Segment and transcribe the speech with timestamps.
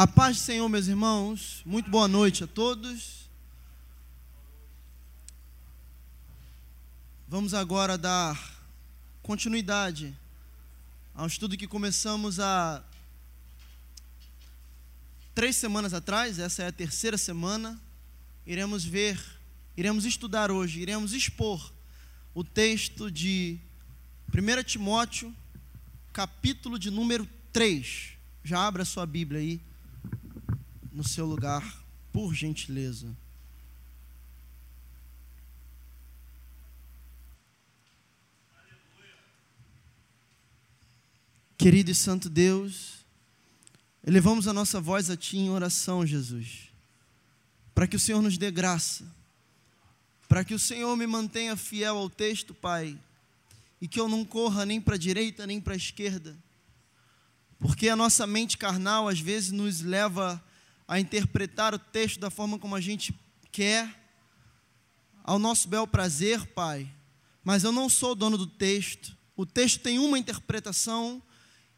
[0.00, 1.60] A paz do Senhor, meus irmãos.
[1.62, 3.28] Muito boa noite a todos.
[7.28, 8.64] Vamos agora dar
[9.22, 10.16] continuidade
[11.14, 12.82] ao estudo que começamos há
[15.34, 16.38] três semanas atrás.
[16.38, 17.78] Essa é a terceira semana.
[18.46, 19.22] Iremos ver,
[19.76, 21.74] iremos estudar hoje, iremos expor
[22.34, 23.58] o texto de
[24.34, 25.36] 1 Timóteo,
[26.10, 28.12] capítulo de número 3.
[28.42, 29.60] Já abra sua Bíblia aí
[30.92, 33.16] no seu lugar, por gentileza.
[41.56, 43.04] Querido e Santo Deus,
[44.02, 46.70] elevamos a nossa voz a Ti em oração, Jesus,
[47.74, 49.04] para que o Senhor nos dê graça,
[50.26, 52.98] para que o Senhor me mantenha fiel ao texto, Pai,
[53.78, 56.34] e que eu não corra nem para a direita nem para a esquerda,
[57.58, 60.42] porque a nossa mente carnal às vezes nos leva
[60.90, 63.14] a interpretar o texto da forma como a gente
[63.52, 63.88] quer,
[65.22, 66.92] ao nosso bel prazer, Pai.
[67.44, 69.16] Mas eu não sou dono do texto.
[69.36, 71.22] O texto tem uma interpretação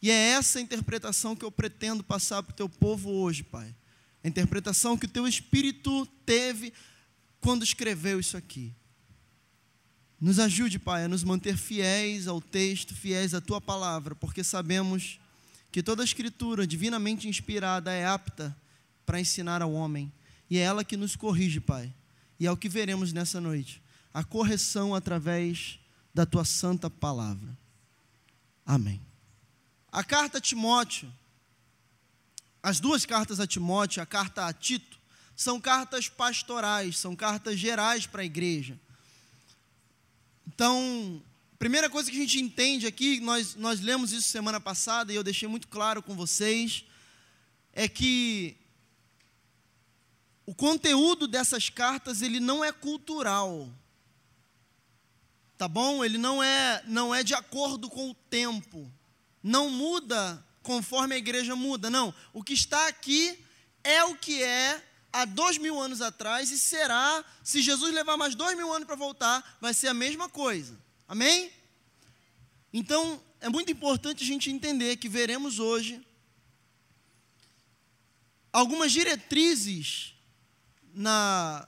[0.01, 3.77] e é essa interpretação que eu pretendo passar para o teu povo hoje, Pai.
[4.25, 6.73] A interpretação que o teu Espírito teve
[7.39, 8.75] quando escreveu isso aqui.
[10.19, 15.21] Nos ajude, Pai, a nos manter fiéis ao texto, fiéis à tua palavra, porque sabemos
[15.71, 18.57] que toda escritura divinamente inspirada é apta
[19.05, 20.13] para ensinar ao homem.
[20.49, 21.93] E é ela que nos corrige, Pai.
[22.39, 23.83] E é o que veremos nessa noite.
[24.13, 25.79] A correção através
[26.13, 27.57] da tua santa palavra.
[28.65, 29.01] Amém.
[29.91, 31.13] A carta a Timóteo,
[32.63, 35.01] as duas cartas a Timóteo, a carta a Tito,
[35.35, 38.79] são cartas pastorais, são cartas gerais para a igreja.
[40.47, 41.23] Então,
[41.59, 45.25] primeira coisa que a gente entende aqui, nós, nós lemos isso semana passada e eu
[45.25, 46.85] deixei muito claro com vocês,
[47.73, 48.57] é que
[50.45, 53.69] o conteúdo dessas cartas ele não é cultural.
[55.57, 56.05] Tá bom?
[56.05, 58.91] Ele não é não é de acordo com o tempo.
[59.43, 61.89] Não muda conforme a igreja muda.
[61.89, 62.15] Não.
[62.33, 63.39] O que está aqui
[63.85, 68.35] é o que é há dois mil anos atrás e será, se Jesus levar mais
[68.35, 70.79] dois mil anos para voltar, vai ser a mesma coisa.
[71.07, 71.53] Amém?
[72.73, 76.05] Então, é muito importante a gente entender que veremos hoje
[78.53, 80.15] algumas diretrizes
[80.95, 81.67] na,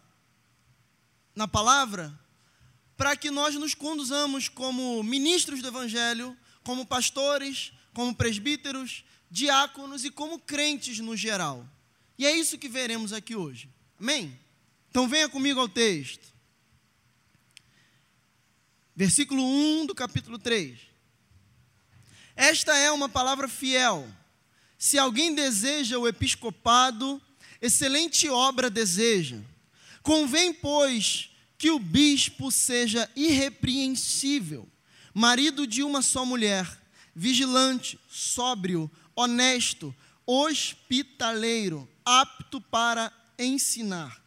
[1.34, 2.12] na palavra,
[2.96, 10.10] para que nós nos conduzamos como ministros do Evangelho, como pastores, como presbíteros, diáconos e
[10.10, 11.66] como crentes no geral.
[12.18, 13.68] E é isso que veremos aqui hoje.
[13.98, 14.38] Amém?
[14.90, 16.32] Então venha comigo ao texto.
[18.94, 20.78] Versículo 1 do capítulo 3.
[22.36, 24.08] Esta é uma palavra fiel.
[24.78, 27.20] Se alguém deseja o episcopado,
[27.64, 29.38] excelente obra deseja.
[30.02, 34.68] Convém, pois, que o bispo seja irrepreensível,
[35.14, 36.68] marido de uma só mulher,
[37.16, 39.94] vigilante, sóbrio, honesto,
[40.26, 44.22] hospitaleiro, apto para ensinar.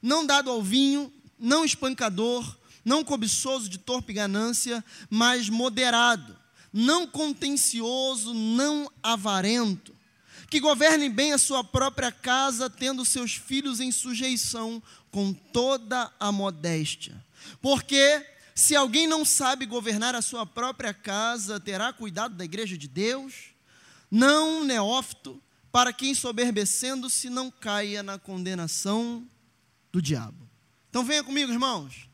[0.00, 6.34] Não dado ao vinho, não espancador, não cobiçoso de torpe ganância, mas moderado,
[6.72, 9.93] não contencioso, não avarento
[10.54, 16.30] que governe bem a sua própria casa, tendo seus filhos em sujeição com toda a
[16.30, 17.20] modéstia.
[17.60, 22.86] Porque se alguém não sabe governar a sua própria casa, terá cuidado da igreja de
[22.86, 23.46] Deus,
[24.08, 25.42] não neófito,
[25.72, 29.26] para que ensoberbecendo-se não caia na condenação
[29.90, 30.48] do diabo.
[30.88, 32.08] Então venha comigo, irmãos.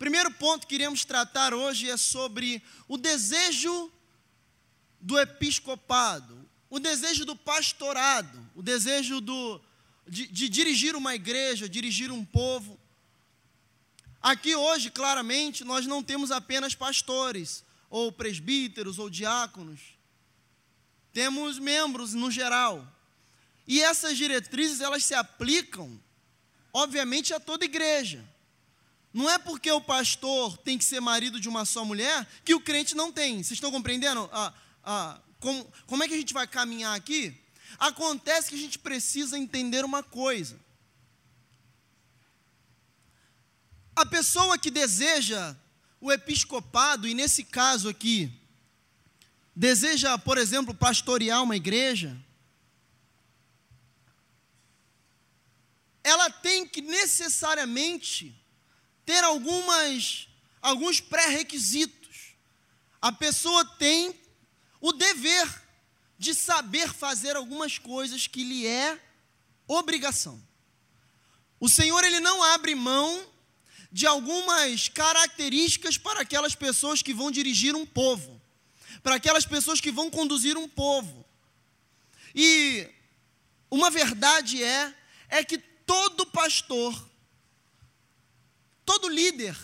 [0.00, 3.88] Primeiro ponto que iremos tratar hoje é sobre o desejo
[5.00, 6.41] do episcopado,
[6.72, 9.60] o desejo do pastorado, o desejo do,
[10.08, 12.80] de, de dirigir uma igreja, dirigir um povo.
[14.22, 19.80] Aqui hoje, claramente, nós não temos apenas pastores, ou presbíteros, ou diáconos.
[21.12, 22.90] Temos membros no geral.
[23.68, 26.00] E essas diretrizes, elas se aplicam,
[26.72, 28.24] obviamente, a toda igreja.
[29.12, 32.60] Não é porque o pastor tem que ser marido de uma só mulher que o
[32.62, 33.34] crente não tem.
[33.42, 37.36] Vocês estão compreendendo a, a, como, como é que a gente vai caminhar aqui?
[37.78, 40.58] Acontece que a gente precisa entender uma coisa.
[43.94, 45.56] A pessoa que deseja
[46.00, 48.32] o episcopado, e nesse caso aqui,
[49.54, 52.16] deseja, por exemplo, pastorear uma igreja,
[56.04, 58.34] ela tem que necessariamente
[59.04, 60.28] ter algumas
[60.60, 62.36] alguns pré-requisitos.
[63.00, 64.21] A pessoa tem
[64.82, 65.48] o dever
[66.18, 69.00] de saber fazer algumas coisas que lhe é
[69.66, 70.42] obrigação.
[71.60, 73.24] O Senhor ele não abre mão
[73.92, 78.42] de algumas características para aquelas pessoas que vão dirigir um povo,
[79.04, 81.24] para aquelas pessoas que vão conduzir um povo.
[82.34, 82.88] E
[83.70, 84.92] uma verdade é
[85.28, 87.08] é que todo pastor,
[88.84, 89.56] todo líder,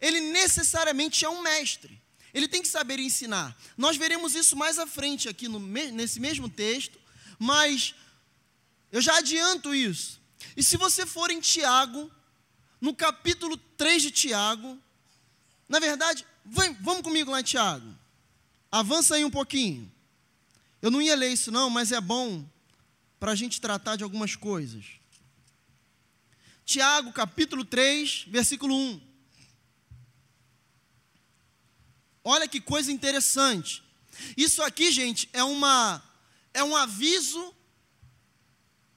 [0.00, 2.00] ele necessariamente é um mestre.
[2.32, 3.56] Ele tem que saber ensinar.
[3.76, 6.98] Nós veremos isso mais à frente aqui no, nesse mesmo texto,
[7.38, 7.94] mas
[8.92, 10.20] eu já adianto isso.
[10.56, 12.10] E se você for em Tiago,
[12.80, 14.78] no capítulo 3 de Tiago,
[15.68, 17.94] na verdade, vem, vamos comigo lá Tiago.
[18.70, 19.90] Avança aí um pouquinho.
[20.80, 22.44] Eu não ia ler isso não, mas é bom
[23.18, 24.84] para a gente tratar de algumas coisas.
[26.64, 29.09] Tiago, capítulo 3, versículo 1.
[32.22, 33.82] Olha que coisa interessante.
[34.36, 36.02] Isso aqui, gente, é uma
[36.52, 37.54] é um aviso,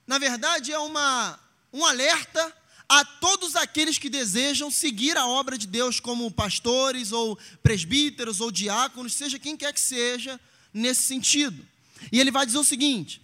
[0.06, 1.40] na verdade é uma
[1.72, 2.56] um alerta
[2.90, 8.52] a todos aqueles que desejam seguir a obra de Deus como pastores ou presbíteros ou
[8.52, 10.40] diáconos, seja quem quer que seja,
[10.74, 11.66] nesse sentido.
[12.12, 13.22] E ele vai dizer o seguinte: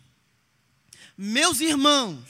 [1.17, 2.23] Meus irmãos,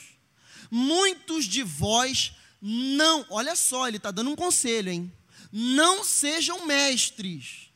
[0.72, 5.14] muitos de vós não, olha só, ele está dando um conselho, hein?
[5.52, 7.72] Não sejam mestres,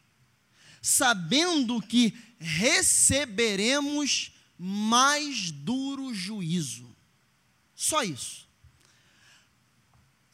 [0.82, 6.94] sabendo que receberemos mais duro juízo.
[7.76, 8.48] Só isso.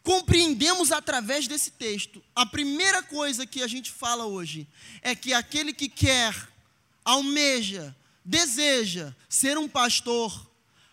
[0.04, 2.24] Compreendemos através desse texto.
[2.36, 4.68] A primeira coisa que a gente fala hoje
[5.02, 6.36] é que aquele que quer,
[7.06, 7.96] almeja,
[8.26, 10.49] deseja ser um pastor,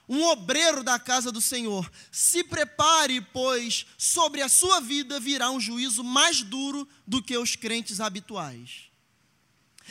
[0.08, 5.61] um obreiro da casa do Senhor, se prepare, pois sobre a sua vida virá um
[5.61, 8.85] juízo mais duro do que os crentes habituais.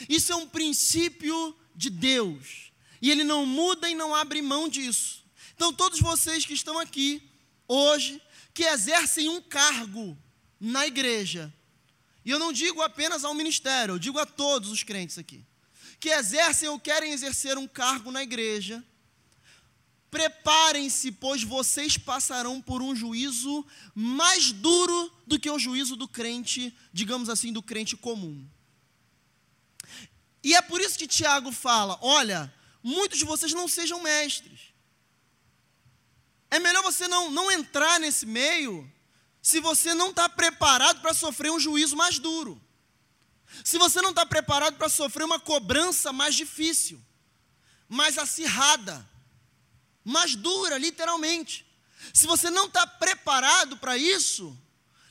[0.08, 5.24] Isso é um princípio de Deus, e ele não muda e não abre mão disso.
[5.54, 7.22] Então, todos vocês que estão aqui
[7.68, 8.20] hoje,
[8.54, 10.16] que exercem um cargo
[10.58, 11.52] na igreja,
[12.24, 15.44] e eu não digo apenas ao ministério, eu digo a todos os crentes aqui,
[16.00, 18.84] que exercem ou querem exercer um cargo na igreja,
[20.16, 26.74] Preparem-se, pois vocês passarão por um juízo mais duro do que o juízo do crente,
[26.90, 28.48] digamos assim, do crente comum.
[30.42, 32.50] E é por isso que Tiago fala: olha,
[32.82, 34.72] muitos de vocês não sejam mestres.
[36.50, 38.90] É melhor você não, não entrar nesse meio
[39.42, 42.58] se você não está preparado para sofrer um juízo mais duro.
[43.62, 46.98] Se você não está preparado para sofrer uma cobrança mais difícil,
[47.86, 49.06] mais acirrada
[50.06, 51.66] mais dura, literalmente.
[52.14, 54.56] Se você não está preparado para isso,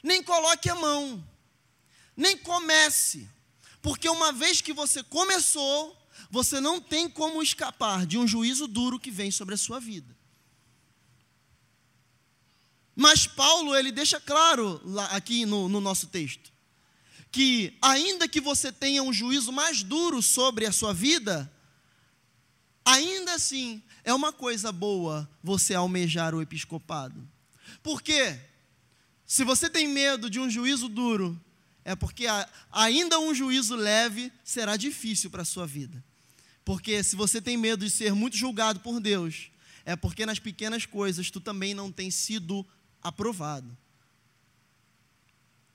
[0.01, 1.21] nem coloque a mão,
[2.15, 3.29] nem comece,
[3.81, 6.01] porque uma vez que você começou,
[6.31, 10.15] você não tem como escapar de um juízo duro que vem sobre a sua vida.
[12.95, 16.53] Mas Paulo, ele deixa claro lá, aqui no, no nosso texto,
[17.29, 21.51] que ainda que você tenha um juízo mais duro sobre a sua vida,
[22.85, 27.27] ainda assim é uma coisa boa você almejar o episcopado.
[27.81, 28.39] Por quê?
[29.25, 31.37] Se você tem medo de um juízo duro,
[31.83, 32.27] é porque
[32.71, 36.03] ainda um juízo leve será difícil para a sua vida.
[36.63, 39.49] Porque se você tem medo de ser muito julgado por Deus,
[39.83, 42.65] é porque nas pequenas coisas tu também não tem sido
[43.01, 43.75] aprovado.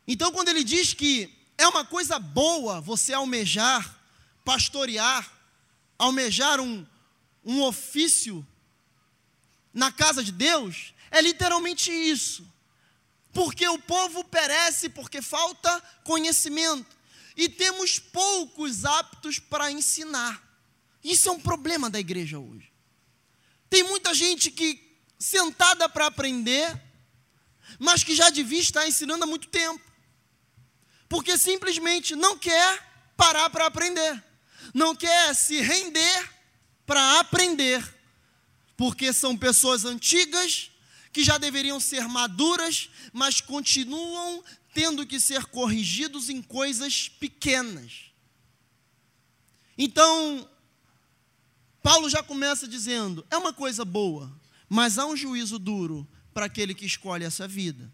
[0.06, 3.98] Então, quando ele diz que é uma coisa boa você almejar,
[4.44, 5.30] pastorear,
[5.98, 6.86] almejar um,
[7.44, 8.46] um ofício
[9.72, 12.46] na casa de Deus, é literalmente isso.
[13.32, 16.98] Porque o povo perece porque falta conhecimento.
[17.36, 20.42] E temos poucos aptos para ensinar.
[21.02, 22.70] Isso é um problema da igreja hoje.
[23.68, 26.80] Tem muita gente que sentada para aprender,
[27.78, 29.80] mas que já devia estar ensinando há muito tempo.
[31.08, 34.24] Porque simplesmente não quer parar para aprender.
[34.74, 36.39] Não quer se render
[36.90, 37.88] para aprender,
[38.76, 40.72] porque são pessoas antigas
[41.12, 44.42] que já deveriam ser maduras, mas continuam
[44.74, 48.10] tendo que ser corrigidos em coisas pequenas.
[49.78, 50.50] Então,
[51.80, 54.28] Paulo já começa dizendo: é uma coisa boa,
[54.68, 56.04] mas há um juízo duro
[56.34, 57.88] para aquele que escolhe essa vida.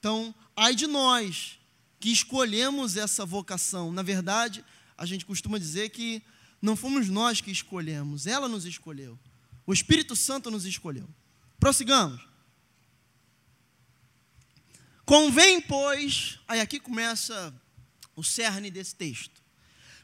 [0.00, 1.56] Então, ai de nós
[2.00, 3.92] que escolhemos essa vocação.
[3.92, 4.64] Na verdade,
[4.98, 6.20] a gente costuma dizer que
[6.62, 9.18] não fomos nós que escolhemos, ela nos escolheu.
[9.66, 11.08] O Espírito Santo nos escolheu.
[11.58, 12.22] Prossigamos.
[15.04, 17.52] Convém, pois, aí aqui começa
[18.14, 19.42] o cerne desse texto.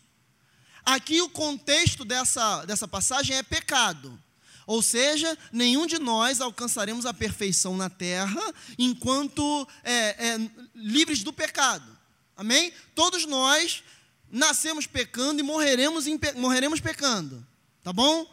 [0.84, 4.22] Aqui o contexto dessa, dessa passagem é pecado.
[4.66, 8.40] Ou seja, nenhum de nós alcançaremos a perfeição na terra
[8.78, 11.96] enquanto é, é, livres do pecado.
[12.36, 12.72] Amém?
[12.94, 13.82] Todos nós
[14.30, 17.46] nascemos pecando e morreremos, em, morreremos pecando.
[17.82, 18.26] Tá bom?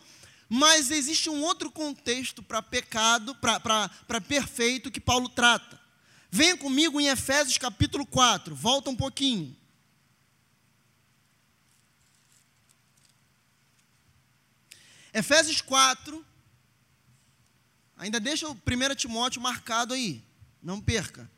[0.50, 5.80] Mas existe um outro contexto para pecado, para perfeito, que Paulo trata.
[6.30, 9.56] Venha comigo em Efésios capítulo 4, volta um pouquinho.
[15.14, 16.26] Efésios 4,
[17.98, 20.24] ainda deixa o 1 Timóteo marcado aí,
[20.62, 21.30] não perca.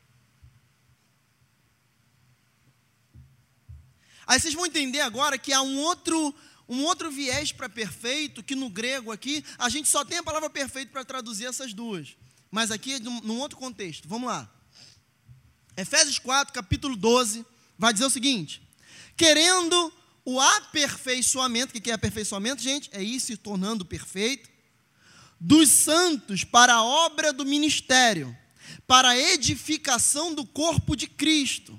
[4.26, 6.34] Aí vocês vão entender agora que há um outro,
[6.68, 10.48] um outro viés para perfeito, que no grego aqui, a gente só tem a palavra
[10.48, 12.16] perfeito para traduzir essas duas.
[12.50, 14.08] Mas aqui é num, num outro contexto.
[14.08, 14.48] Vamos lá.
[15.76, 17.44] Efésios 4, capítulo 12,
[17.76, 18.62] vai dizer o seguinte:
[19.16, 19.92] Querendo
[20.24, 22.88] o aperfeiçoamento, o que é aperfeiçoamento, gente?
[22.92, 24.48] É ir se tornando perfeito.
[25.38, 28.34] Dos santos para a obra do ministério,
[28.86, 31.78] para a edificação do corpo de Cristo,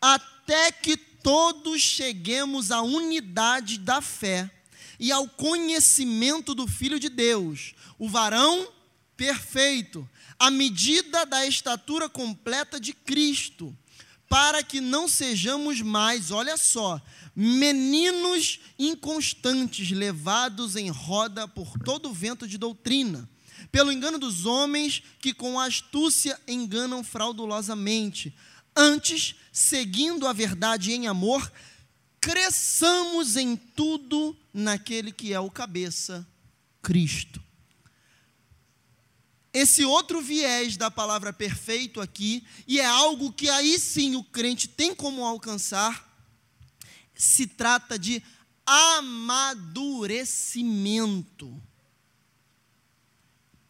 [0.00, 4.50] até que todos cheguemos à unidade da fé
[4.98, 8.68] e ao conhecimento do Filho de Deus, o varão
[9.16, 10.08] perfeito,
[10.38, 13.76] à medida da estatura completa de Cristo,
[14.28, 17.00] para que não sejamos mais, olha só,
[17.34, 23.28] meninos inconstantes, levados em roda por todo o vento de doutrina,
[23.70, 28.34] pelo engano dos homens que com astúcia enganam fraudulosamente.
[28.74, 31.50] Antes, seguindo a verdade em amor,
[32.20, 36.26] cresçamos em tudo naquele que é o cabeça,
[36.82, 37.45] Cristo.
[39.58, 44.68] Esse outro viés da palavra perfeito aqui, e é algo que aí sim o crente
[44.68, 46.14] tem como alcançar,
[47.14, 48.22] se trata de
[48.66, 51.58] amadurecimento.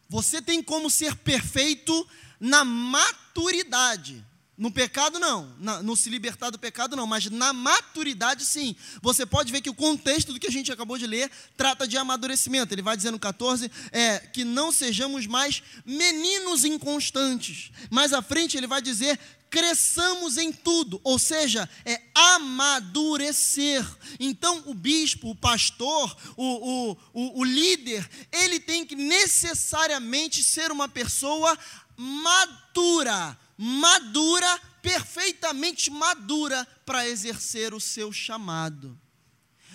[0.09, 2.05] Você tem como ser perfeito
[2.37, 4.25] na maturidade.
[4.57, 5.45] No pecado, não.
[5.83, 7.05] No se libertar do pecado, não.
[7.05, 8.75] Mas na maturidade, sim.
[9.03, 11.95] Você pode ver que o contexto do que a gente acabou de ler trata de
[11.95, 12.73] amadurecimento.
[12.73, 17.71] Ele vai dizer no 14 é, que não sejamos mais meninos inconstantes.
[17.91, 23.85] Mais à frente, ele vai dizer cresçamos em tudo, ou seja, é amadurecer.
[24.19, 30.71] Então, o bispo, o pastor, o, o, o, o líder, ele tem que necessariamente ser
[30.71, 31.57] uma pessoa
[31.95, 38.99] madura, madura, perfeitamente madura para exercer o seu chamado.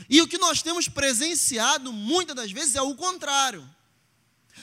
[0.09, 3.69] E o que nós temos presenciado muitas das vezes é o contrário.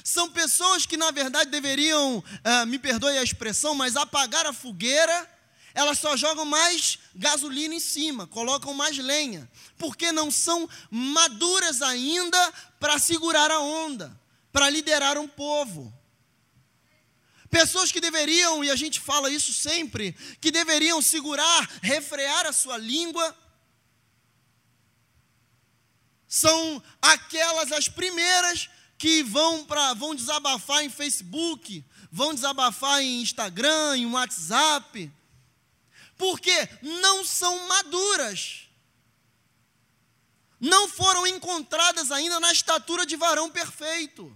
[0.03, 5.29] São pessoas que, na verdade, deveriam, uh, me perdoe a expressão, mas apagar a fogueira,
[5.73, 12.53] elas só jogam mais gasolina em cima, colocam mais lenha, porque não são maduras ainda
[12.79, 14.17] para segurar a onda,
[14.51, 15.93] para liderar um povo.
[17.49, 22.77] Pessoas que deveriam, e a gente fala isso sempre, que deveriam segurar, refrear a sua
[22.77, 23.35] língua,
[26.27, 33.97] são aquelas as primeiras que vão para vão desabafar em Facebook, vão desabafar em Instagram,
[33.97, 35.11] em WhatsApp.
[36.17, 38.67] porque não são maduras.
[40.59, 44.35] Não foram encontradas ainda na estatura de varão perfeito.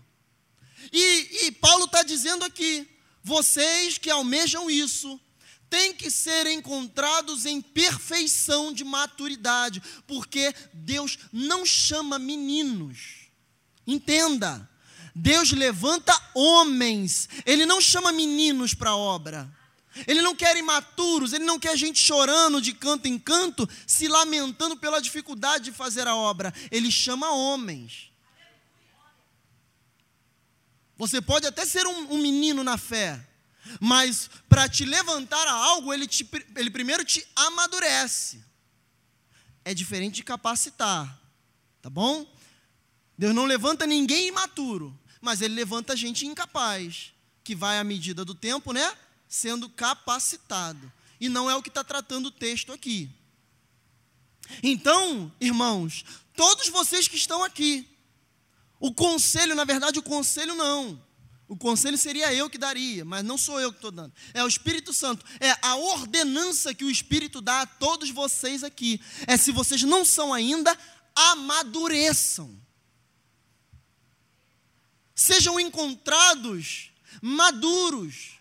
[0.93, 2.89] E, e Paulo está dizendo aqui:
[3.24, 5.20] vocês que almejam isso,
[5.70, 13.30] têm que ser encontrados em perfeição de maturidade, porque Deus não chama meninos.
[13.88, 14.70] Entenda,
[15.15, 19.51] Deus levanta homens, Ele não chama meninos para a obra.
[20.08, 24.75] Ele não quer imaturos, ele não quer gente chorando de canto em canto, se lamentando
[24.75, 26.51] pela dificuldade de fazer a obra.
[26.72, 28.12] Ele chama homens.
[30.97, 33.25] Você pode até ser um, um menino na fé,
[33.79, 38.43] mas para te levantar a algo, ele, te, ele primeiro te amadurece.
[39.65, 41.19] É diferente de capacitar,
[41.81, 42.31] tá bom?
[43.17, 48.35] Deus não levanta ninguém imaturo, mas ele levanta gente incapaz, que vai à medida do
[48.35, 48.95] tempo, né?
[49.27, 50.91] Sendo capacitado.
[51.19, 53.09] E não é o que está tratando o texto aqui.
[54.62, 56.03] Então, irmãos,
[56.35, 57.88] todos vocês que estão aqui,
[58.87, 61.01] o conselho, na verdade, o conselho não.
[61.47, 64.13] O conselho seria eu que daria, mas não sou eu que estou dando.
[64.33, 65.25] É o Espírito Santo.
[65.39, 68.99] É a ordenança que o Espírito dá a todos vocês aqui.
[69.27, 70.75] É se vocês não são ainda,
[71.15, 72.63] amadureçam
[75.15, 78.39] sejam encontrados maduros,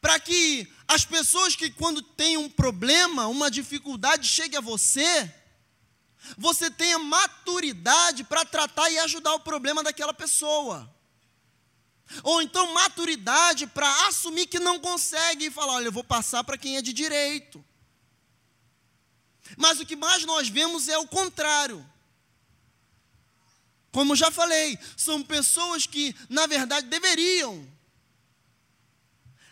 [0.00, 5.34] para que as pessoas que, quando têm um problema, uma dificuldade, chegue a você,
[6.36, 10.92] você tenha maturidade para tratar e ajudar o problema daquela pessoa.
[12.22, 16.58] Ou então maturidade para assumir que não consegue e falar: olha, eu vou passar para
[16.58, 17.64] quem é de direito.
[19.56, 21.84] Mas o que mais nós vemos é o contrário.
[23.90, 27.66] Como já falei, são pessoas que, na verdade, deveriam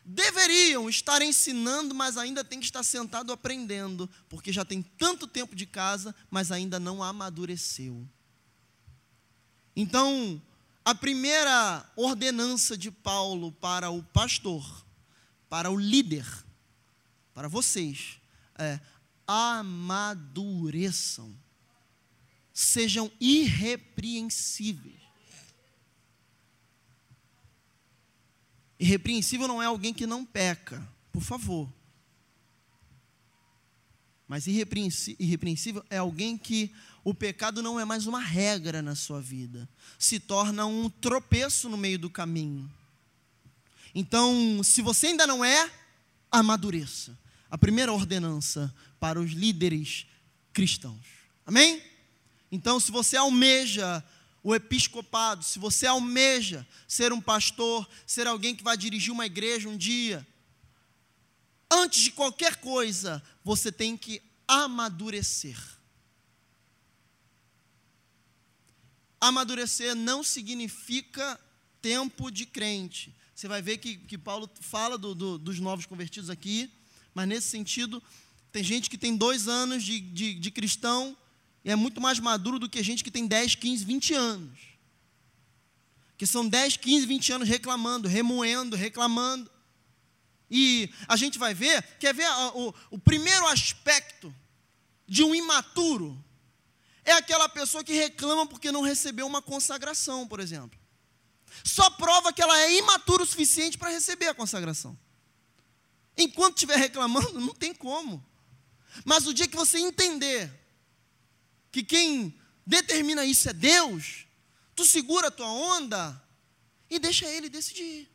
[0.06, 5.56] deveriam estar ensinando, mas ainda tem que estar sentado aprendendo, porque já tem tanto tempo
[5.56, 8.08] de casa, mas ainda não amadureceu.
[9.74, 10.40] Então,
[10.84, 14.86] a primeira ordenança de Paulo para o pastor,
[15.48, 16.26] para o líder,
[17.34, 18.20] para vocês,
[18.58, 18.78] é
[19.26, 20.26] amadureçam
[22.56, 25.05] sejam irrepreensíveis.
[28.78, 31.72] Irrepreensível não é alguém que não peca, por favor.
[34.28, 36.72] Mas irrepreensível é alguém que
[37.04, 41.76] o pecado não é mais uma regra na sua vida, se torna um tropeço no
[41.76, 42.68] meio do caminho.
[43.94, 45.70] Então, se você ainda não é,
[46.30, 47.16] amadureça.
[47.48, 50.06] A primeira ordenança para os líderes
[50.52, 51.06] cristãos.
[51.46, 51.80] Amém?
[52.50, 54.04] Então, se você almeja
[54.46, 59.68] o episcopado, se você almeja ser um pastor, ser alguém que vai dirigir uma igreja
[59.68, 60.24] um dia,
[61.68, 65.58] antes de qualquer coisa, você tem que amadurecer.
[69.20, 71.40] Amadurecer não significa
[71.82, 73.12] tempo de crente.
[73.34, 76.72] Você vai ver que, que Paulo fala do, do, dos novos convertidos aqui,
[77.12, 78.00] mas nesse sentido,
[78.52, 81.18] tem gente que tem dois anos de, de, de cristão
[81.70, 84.58] é muito mais maduro do que gente que tem 10, 15, 20 anos.
[86.16, 89.50] Que são 10, 15, 20 anos reclamando, remoendo, reclamando.
[90.48, 94.32] E a gente vai ver, quer ver o, o primeiro aspecto
[95.08, 96.22] de um imaturo?
[97.04, 100.78] É aquela pessoa que reclama porque não recebeu uma consagração, por exemplo.
[101.64, 104.96] Só prova que ela é imatura o suficiente para receber a consagração.
[106.16, 108.24] Enquanto estiver reclamando, não tem como.
[109.04, 110.65] Mas o dia que você entender
[111.76, 112.34] que quem
[112.66, 114.26] determina isso é Deus,
[114.74, 116.22] tu segura a tua onda
[116.88, 118.08] e deixa ele decidir.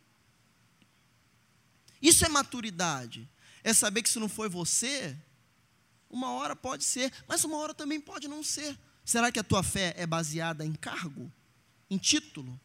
[2.02, 3.30] Isso é maturidade.
[3.64, 5.16] É saber que se não foi você,
[6.10, 8.76] uma hora pode ser, mas uma hora também pode não ser.
[9.06, 11.32] Será que a tua fé é baseada em cargo,
[11.88, 12.60] em título,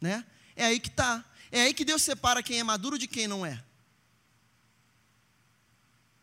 [0.00, 0.24] né?
[0.56, 1.22] É aí que está.
[1.50, 3.62] É aí que Deus separa quem é maduro de quem não é.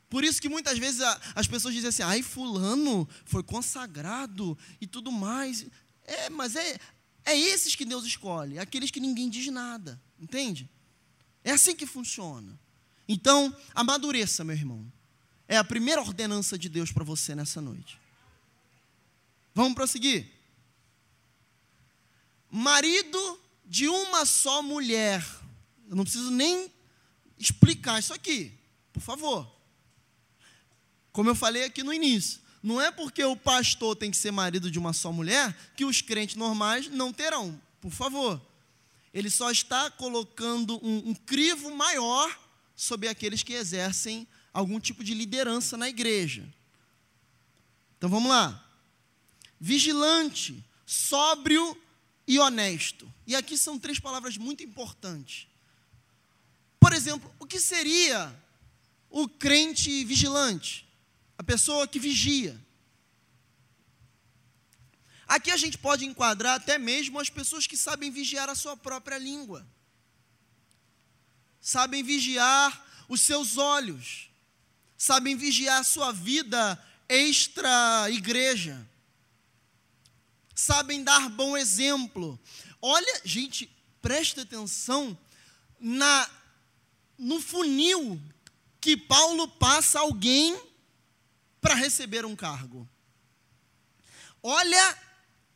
[0.09, 1.01] Por isso que muitas vezes
[1.35, 5.65] as pessoas dizem assim: ai, Fulano foi consagrado e tudo mais.
[6.03, 6.77] É, mas é,
[7.23, 10.67] é esses que Deus escolhe, aqueles que ninguém diz nada, entende?
[11.43, 12.59] É assim que funciona.
[13.07, 14.91] Então, amadureça, meu irmão.
[15.47, 17.99] É a primeira ordenança de Deus para você nessa noite.
[19.53, 20.27] Vamos prosseguir.
[22.51, 25.25] Marido de uma só mulher.
[25.87, 26.71] Eu não preciso nem
[27.37, 28.51] explicar isso aqui,
[28.91, 29.58] por favor.
[31.11, 34.69] Como eu falei aqui no início, não é porque o pastor tem que ser marido
[34.69, 38.41] de uma só mulher que os crentes normais não terão, por favor.
[39.13, 42.37] Ele só está colocando um, um crivo maior
[42.75, 46.47] sobre aqueles que exercem algum tipo de liderança na igreja.
[47.97, 48.65] Então vamos lá.
[49.59, 51.77] Vigilante, sóbrio
[52.27, 53.11] e honesto.
[53.25, 55.47] E aqui são três palavras muito importantes.
[56.79, 58.33] Por exemplo, o que seria
[59.09, 60.88] o crente vigilante?
[61.39, 62.59] A pessoa que vigia.
[65.25, 69.17] Aqui a gente pode enquadrar até mesmo as pessoas que sabem vigiar a sua própria
[69.17, 69.65] língua,
[71.61, 74.29] sabem vigiar os seus olhos,
[74.97, 78.85] sabem vigiar a sua vida extra-igreja,
[80.53, 82.37] sabem dar bom exemplo.
[82.81, 83.71] Olha, gente,
[84.01, 85.17] presta atenção
[85.79, 86.29] na
[87.17, 88.21] no funil
[88.81, 90.68] que Paulo passa alguém
[91.61, 92.87] para receber um cargo.
[94.41, 94.97] Olha,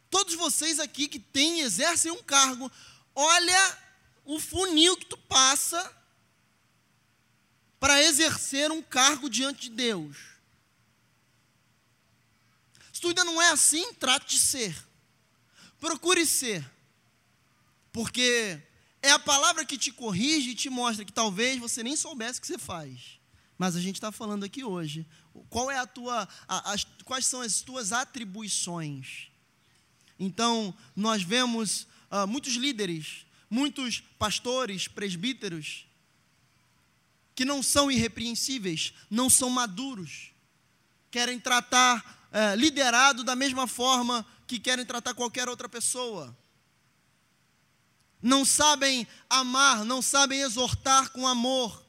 [0.09, 2.71] todos vocês aqui que têm, exercem um cargo,
[3.15, 3.77] olha
[4.25, 5.91] o funil que tu passa
[7.79, 10.17] para exercer um cargo diante de Deus.
[12.91, 14.75] Se tu ainda não é assim, trate de ser.
[15.79, 16.65] Procure ser.
[17.91, 18.61] Porque
[19.01, 22.41] é a palavra que te corrige e te mostra que talvez você nem soubesse o
[22.41, 23.19] que você faz.
[23.57, 25.05] Mas a gente está falando aqui hoje.
[25.49, 29.27] Qual é a tua, a, as, quais são as tuas atribuições?
[30.19, 35.85] Então, nós vemos uh, muitos líderes, muitos pastores, presbíteros,
[37.35, 40.31] que não são irrepreensíveis, não são maduros,
[41.09, 46.35] querem tratar uh, liderado da mesma forma que querem tratar qualquer outra pessoa
[48.23, 51.85] não sabem amar, não sabem exortar com amor,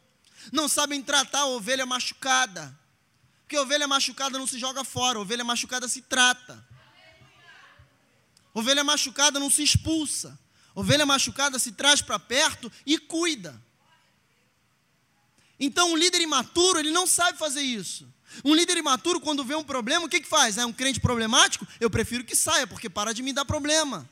[0.52, 2.76] não sabem tratar a ovelha machucada.
[3.44, 6.66] Porque ovelha machucada não se joga fora, ovelha machucada se trata.
[8.54, 10.38] Ovelha machucada não se expulsa.
[10.74, 13.60] Ovelha machucada se traz para perto e cuida.
[15.60, 18.08] Então, um líder imaturo, ele não sabe fazer isso.
[18.44, 20.56] Um líder imaturo, quando vê um problema, o que, que faz?
[20.56, 21.66] É um crente problemático?
[21.78, 24.08] Eu prefiro que saia, porque para de me dar problema.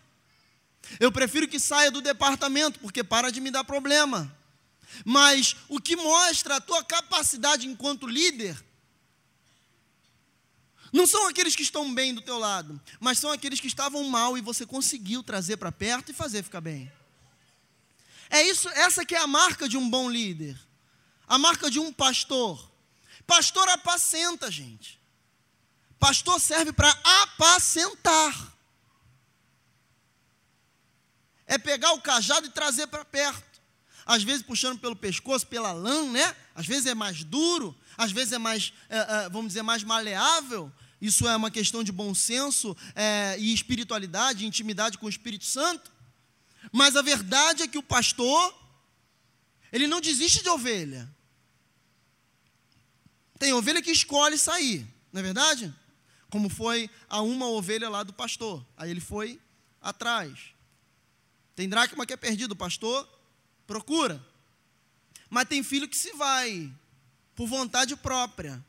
[1.01, 4.33] Eu prefiro que saia do departamento, porque para de me dar problema.
[5.05, 8.63] Mas o que mostra a tua capacidade enquanto líder
[10.93, 14.37] não são aqueles que estão bem do teu lado, mas são aqueles que estavam mal
[14.37, 16.93] e você conseguiu trazer para perto e fazer ficar bem.
[18.29, 20.59] É isso, essa que é a marca de um bom líder.
[21.27, 22.71] A marca de um pastor.
[23.27, 25.01] Pastor apacenta, gente.
[25.99, 26.91] Pastor serve para
[27.23, 28.53] apacentar
[31.53, 33.61] é pegar o cajado e trazer para perto.
[34.07, 36.35] Às vezes puxando pelo pescoço, pela lã, né?
[36.55, 40.73] Às vezes é mais duro, às vezes é mais, é, é, vamos dizer, mais maleável.
[41.03, 45.91] Isso é uma questão de bom senso é, e espiritualidade, intimidade com o Espírito Santo.
[46.71, 48.55] Mas a verdade é que o pastor,
[49.73, 51.13] ele não desiste de ovelha.
[53.37, 55.75] Tem ovelha que escolhe sair, não é verdade?
[56.31, 58.65] Como foi a uma ovelha lá do pastor.
[58.77, 59.41] Aí ele foi
[59.81, 60.55] atrás.
[61.57, 63.09] Tem dracma que é perdido, pastor,
[63.67, 64.25] procura.
[65.29, 66.73] Mas tem filho que se vai,
[67.35, 68.65] por vontade própria.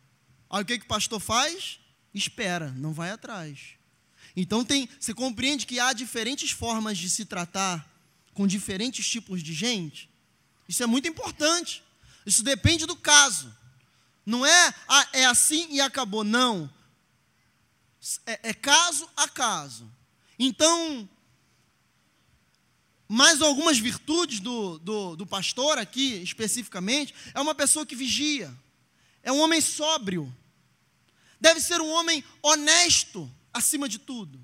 [0.50, 1.83] Aí o que, que o pastor faz?
[2.14, 3.60] Espera, não vai atrás.
[4.36, 7.88] Então tem, você compreende que há diferentes formas de se tratar
[8.34, 10.10] com diferentes tipos de gente?
[10.68, 11.84] Isso é muito importante.
[12.26, 13.56] Isso depende do caso.
[14.26, 16.24] Não é, ah, é assim e acabou.
[16.24, 16.70] Não.
[18.26, 19.90] É, é caso a caso.
[20.38, 21.08] Então,
[23.08, 28.54] mais algumas virtudes do, do, do pastor aqui, especificamente, é uma pessoa que vigia,
[29.22, 30.34] é um homem sóbrio,
[31.44, 34.42] deve ser um homem honesto, acima de tudo.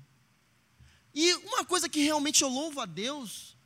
[1.14, 3.56] E uma coisa que realmente eu louvo a Deus,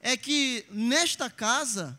[0.00, 1.96] é que nesta casa,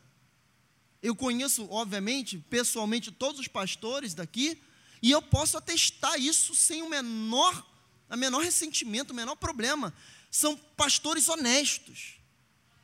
[1.02, 4.62] eu conheço, obviamente, pessoalmente, todos os pastores daqui,
[5.02, 7.66] e eu posso atestar isso sem o menor,
[8.10, 9.94] a menor ressentimento, o menor problema
[10.30, 12.16] são pastores honestos.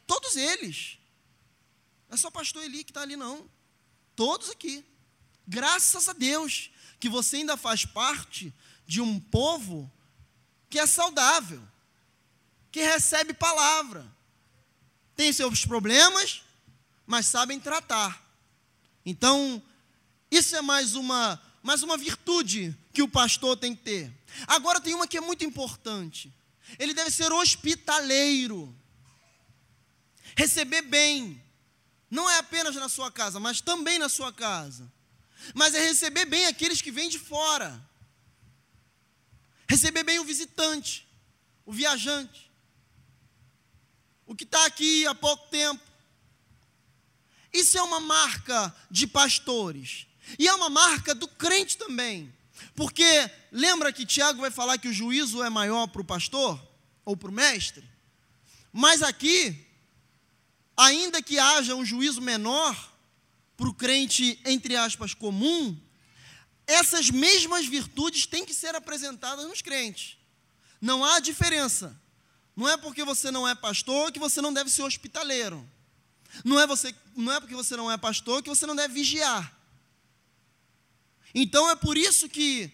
[0.07, 0.97] Todos eles.
[2.07, 3.49] Não é só pastor Eli que está ali, não.
[4.15, 4.85] Todos aqui.
[5.45, 8.53] Graças a Deus que você ainda faz parte
[8.85, 9.91] de um povo
[10.69, 11.61] que é saudável,
[12.71, 14.05] que recebe palavra,
[15.15, 16.43] tem seus problemas,
[17.05, 18.23] mas sabem tratar.
[19.05, 19.61] Então,
[20.29, 24.13] isso é mais uma, mais uma virtude que o pastor tem que ter.
[24.47, 26.31] Agora tem uma que é muito importante.
[26.77, 28.75] Ele deve ser hospitaleiro.
[30.35, 31.41] Receber bem.
[32.09, 34.91] Não é apenas na sua casa, mas também na sua casa.
[35.53, 37.81] Mas é receber bem aqueles que vêm de fora.
[39.67, 41.07] Receber bem o visitante,
[41.65, 42.51] o viajante,
[44.25, 45.83] o que está aqui há pouco tempo.
[47.53, 50.07] Isso é uma marca de pastores.
[50.37, 52.33] E é uma marca do crente também.
[52.75, 56.61] Porque lembra que Tiago vai falar que o juízo é maior para o pastor
[57.03, 57.83] ou para o mestre?
[58.71, 59.65] Mas aqui,
[60.77, 62.75] ainda que haja um juízo menor
[63.59, 65.77] para o crente, entre aspas, comum,
[66.65, 70.17] essas mesmas virtudes têm que ser apresentadas nos crentes.
[70.79, 71.93] Não há diferença.
[72.55, 75.69] Não é porque você não é pastor que você não deve ser hospitaleiro.
[76.45, 79.53] Não é, você, não é porque você não é pastor que você não deve vigiar.
[81.35, 82.71] Então é por isso que,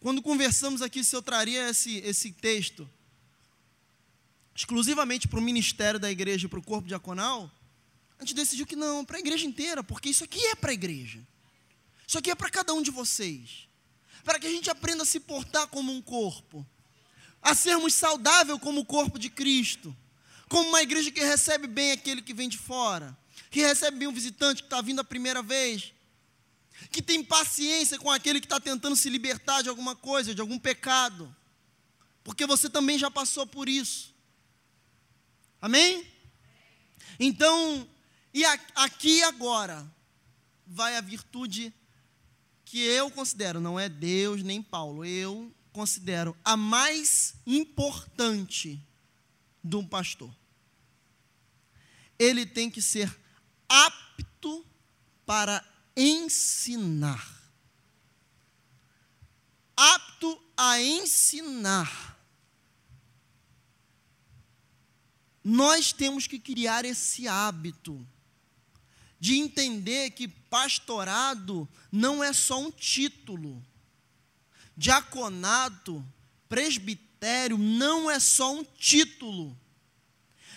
[0.00, 2.88] quando conversamos aqui, se eu traria esse, esse texto
[4.54, 7.50] exclusivamente para o ministério da igreja e para o corpo diaconal,
[8.22, 10.74] a gente decidiu que não, para a igreja inteira, porque isso aqui é para a
[10.74, 11.20] igreja.
[12.06, 13.68] Isso aqui é para cada um de vocês.
[14.24, 16.64] Para que a gente aprenda a se portar como um corpo,
[17.42, 19.94] a sermos saudável como o corpo de Cristo,
[20.48, 23.16] como uma igreja que recebe bem aquele que vem de fora,
[23.50, 25.92] que recebe bem o visitante que está vindo a primeira vez,
[26.92, 30.58] que tem paciência com aquele que está tentando se libertar de alguma coisa, de algum
[30.60, 31.34] pecado,
[32.22, 34.14] porque você também já passou por isso.
[35.60, 36.06] Amém?
[37.18, 37.88] Então,
[38.32, 39.86] e aqui agora
[40.66, 41.72] vai a virtude
[42.64, 48.80] que eu considero, não é Deus nem Paulo, eu considero a mais importante
[49.62, 50.34] de um pastor.
[52.18, 53.14] Ele tem que ser
[53.68, 54.64] apto
[55.26, 55.62] para
[55.96, 57.42] ensinar.
[59.76, 62.18] Apto a ensinar.
[65.44, 68.06] Nós temos que criar esse hábito
[69.22, 73.64] de entender que pastorado não é só um título,
[74.76, 76.04] diaconato,
[76.48, 79.56] presbitério não é só um título.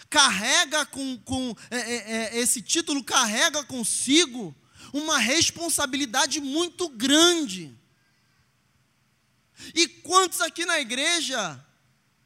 [0.10, 4.56] Carrega com, com é, é, é, esse título carrega consigo
[4.92, 7.72] uma responsabilidade muito grande.
[9.76, 11.64] E quantos aqui na igreja,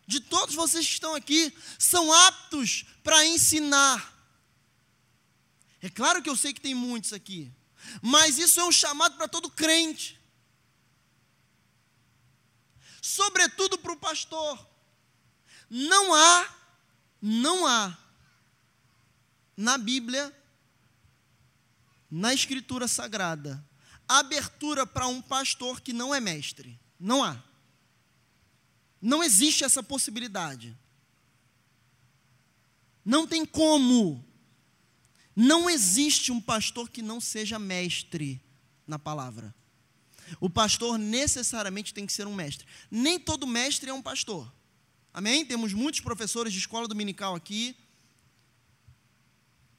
[0.08, 4.19] de todos vocês que estão aqui, são aptos para ensinar?
[5.82, 7.52] É claro que eu sei que tem muitos aqui,
[8.02, 10.20] mas isso é um chamado para todo crente,
[13.02, 14.68] sobretudo para o pastor.
[15.70, 16.56] Não há,
[17.22, 17.98] não há
[19.56, 20.36] na Bíblia,
[22.10, 23.64] na Escritura Sagrada,
[24.08, 26.80] abertura para um pastor que não é mestre.
[27.00, 27.42] Não há.
[29.02, 30.78] Não existe essa possibilidade.
[33.06, 34.26] Não tem como
[35.42, 38.42] não existe um pastor que não seja mestre
[38.86, 39.56] na palavra.
[40.38, 42.68] O pastor necessariamente tem que ser um mestre.
[42.92, 44.52] Nem todo mestre é um pastor.
[45.14, 45.46] Amém?
[45.46, 47.74] Temos muitos professores de escola dominical aqui,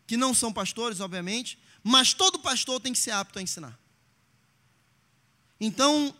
[0.06, 3.78] que não são pastores, obviamente, mas todo pastor tem que ser apto a ensinar.
[5.60, 6.16] Então,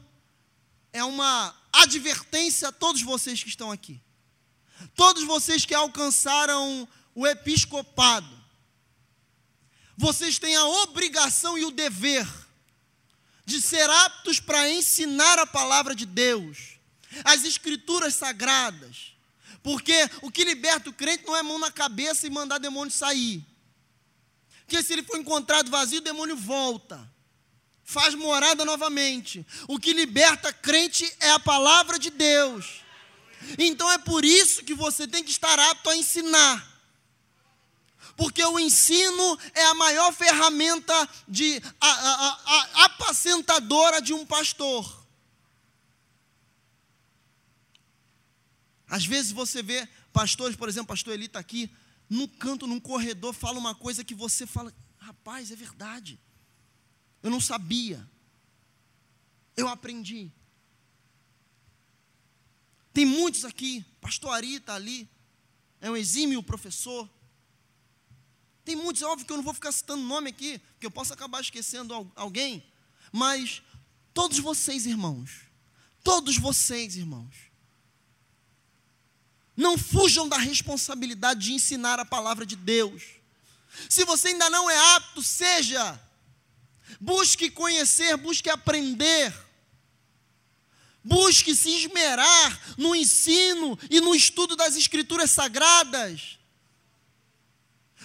[0.93, 4.03] é uma advertência a todos vocês que estão aqui.
[4.95, 8.40] Todos vocês que alcançaram o episcopado
[10.01, 12.27] vocês têm a obrigação e o dever
[13.45, 16.79] de ser aptos para ensinar a palavra de Deus,
[17.23, 19.13] as escrituras sagradas.
[19.63, 23.45] Porque o que liberta o crente não é mão na cabeça e mandar demônio sair.
[24.65, 26.99] Porque se ele for encontrado vazio, o demônio volta.
[27.85, 29.45] Faz morada novamente.
[29.69, 32.81] O que liberta crente é a palavra de Deus.
[33.59, 36.70] Então é por isso que você tem que estar apto a ensinar
[38.21, 45.07] porque o ensino é a maior ferramenta de a, a, a, apacentadora de um pastor.
[48.87, 51.75] Às vezes você vê pastores, por exemplo, pastor Eli está aqui,
[52.11, 56.21] no canto, num corredor, fala uma coisa que você fala, rapaz, é verdade.
[57.23, 58.07] Eu não sabia.
[59.57, 60.31] Eu aprendi.
[62.93, 65.09] Tem muitos aqui, pastor Ari está ali,
[65.81, 67.09] é um exímio professor.
[68.65, 71.41] Tem muitos, óbvio que eu não vou ficar citando nome aqui, porque eu posso acabar
[71.41, 72.65] esquecendo alguém,
[73.13, 73.63] mas
[74.13, 75.31] todos vocês, irmãos,
[76.05, 77.35] todos vocês, irmãos,
[79.57, 83.03] não fujam da responsabilidade de ensinar a palavra de Deus.
[83.89, 86.01] Se você ainda não é apto, seja.
[87.01, 89.33] Busque conhecer, busque aprender.
[91.05, 96.40] Busque se esmerar no ensino e no estudo das Escrituras Sagradas.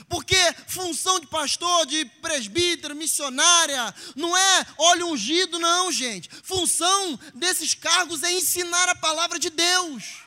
[0.10, 0.36] Porque
[0.68, 6.30] função de pastor, de presbítero, missionária, não é óleo ungido, não, gente.
[6.44, 10.26] Função desses cargos é ensinar a palavra de Deus.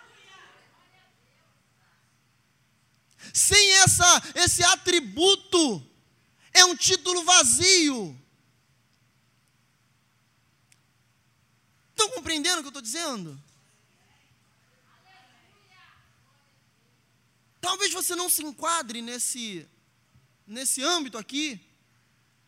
[3.32, 5.86] Sem essa, esse atributo,
[6.52, 8.18] é um título vazio.
[11.90, 13.47] Estão compreendendo o que eu estou dizendo?
[17.60, 19.68] Talvez você não se enquadre nesse,
[20.46, 21.60] nesse âmbito aqui.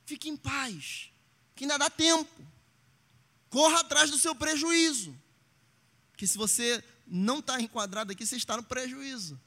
[0.07, 1.11] Fique em paz,
[1.55, 2.31] que ainda dá tempo.
[3.49, 5.16] Corra atrás do seu prejuízo.
[6.16, 9.40] Que se você não está enquadrado aqui, você está no prejuízo.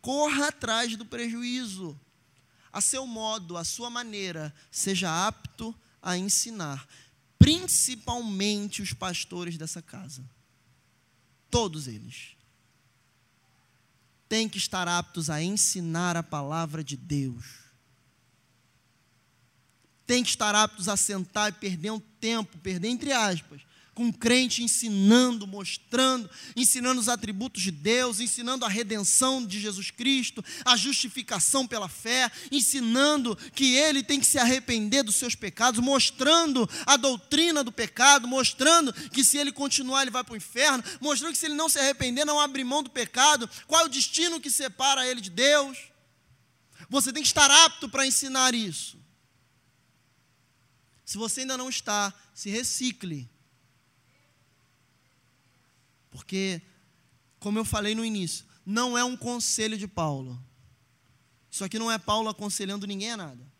[0.00, 1.98] Corra atrás do prejuízo.
[2.72, 6.88] A seu modo, a sua maneira, seja apto a ensinar.
[7.38, 10.28] Principalmente os pastores dessa casa.
[11.50, 12.39] Todos eles
[14.30, 17.44] têm que estar aptos a ensinar a palavra de Deus.
[20.06, 23.60] Tem que estar aptos a sentar e perder um tempo, perder entre aspas,
[24.00, 29.90] com um crente ensinando, mostrando, ensinando os atributos de Deus, ensinando a redenção de Jesus
[29.90, 35.80] Cristo, a justificação pela fé, ensinando que ele tem que se arrepender dos seus pecados,
[35.80, 40.82] mostrando a doutrina do pecado, mostrando que se ele continuar ele vai para o inferno,
[40.98, 43.90] mostrando que se ele não se arrepender, não abre mão do pecado, qual é o
[43.90, 45.76] destino que separa ele de Deus.
[46.88, 48.98] Você tem que estar apto para ensinar isso.
[51.04, 53.28] Se você ainda não está, se recicle
[56.10, 56.60] porque,
[57.38, 60.40] como eu falei no início, não é um conselho de Paulo.
[61.50, 63.50] Isso aqui não é Paulo aconselhando ninguém a nada.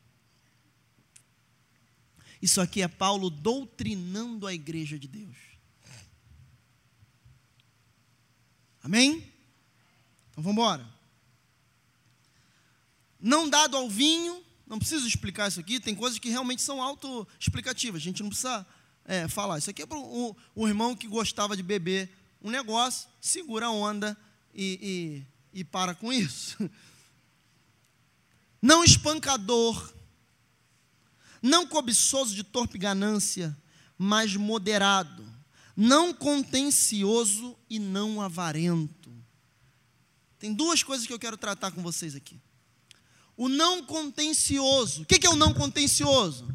[2.40, 5.36] Isso aqui é Paulo doutrinando a igreja de Deus.
[8.82, 9.32] Amém?
[10.30, 10.88] Então vamos embora.
[13.20, 18.00] Não dado ao vinho, não preciso explicar isso aqui, tem coisas que realmente são autoexplicativas,
[18.00, 18.66] a gente não precisa
[19.04, 19.58] é, falar.
[19.58, 22.10] Isso aqui é para o, o irmão que gostava de beber
[22.42, 24.16] um negócio, segura a onda
[24.54, 25.24] e,
[25.54, 26.56] e, e para com isso.
[28.62, 29.90] Não espancador,
[31.40, 33.56] não cobiçoso de torpe ganância,
[33.96, 35.26] mas moderado,
[35.74, 39.10] não contencioso e não avarento.
[40.38, 42.38] Tem duas coisas que eu quero tratar com vocês aqui.
[43.34, 45.02] O não contencioso.
[45.02, 46.54] O que é o não contencioso?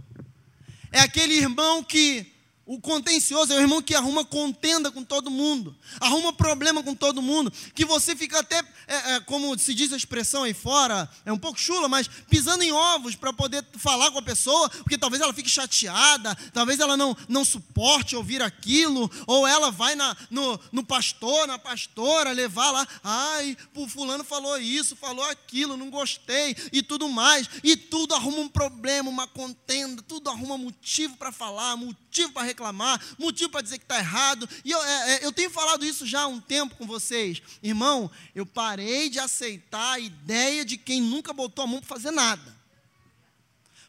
[0.92, 2.35] É aquele irmão que
[2.66, 7.22] o contencioso é o irmão que arruma contenda com todo mundo, arruma problema com todo
[7.22, 11.32] mundo, que você fica até, é, é, como se diz a expressão aí fora, é
[11.32, 15.22] um pouco chula, mas pisando em ovos para poder falar com a pessoa, porque talvez
[15.22, 20.60] ela fique chateada, talvez ela não, não suporte ouvir aquilo, ou ela vai na, no,
[20.72, 26.56] no pastor, na pastora, levar lá, ai, o fulano falou isso, falou aquilo, não gostei,
[26.74, 31.76] e tudo mais, e tudo arruma um problema, uma contenda, tudo arruma motivo para falar,
[31.76, 34.50] motivo para reclamar, motivo para dizer que está errado.
[34.64, 37.42] E eu, é, é, eu tenho falado isso já há um tempo com vocês.
[37.62, 42.12] Irmão, eu parei de aceitar a ideia de quem nunca botou a mão para fazer
[42.12, 42.56] nada.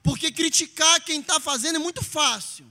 [0.02, 2.66] Porque criticar quem está fazendo é muito fácil.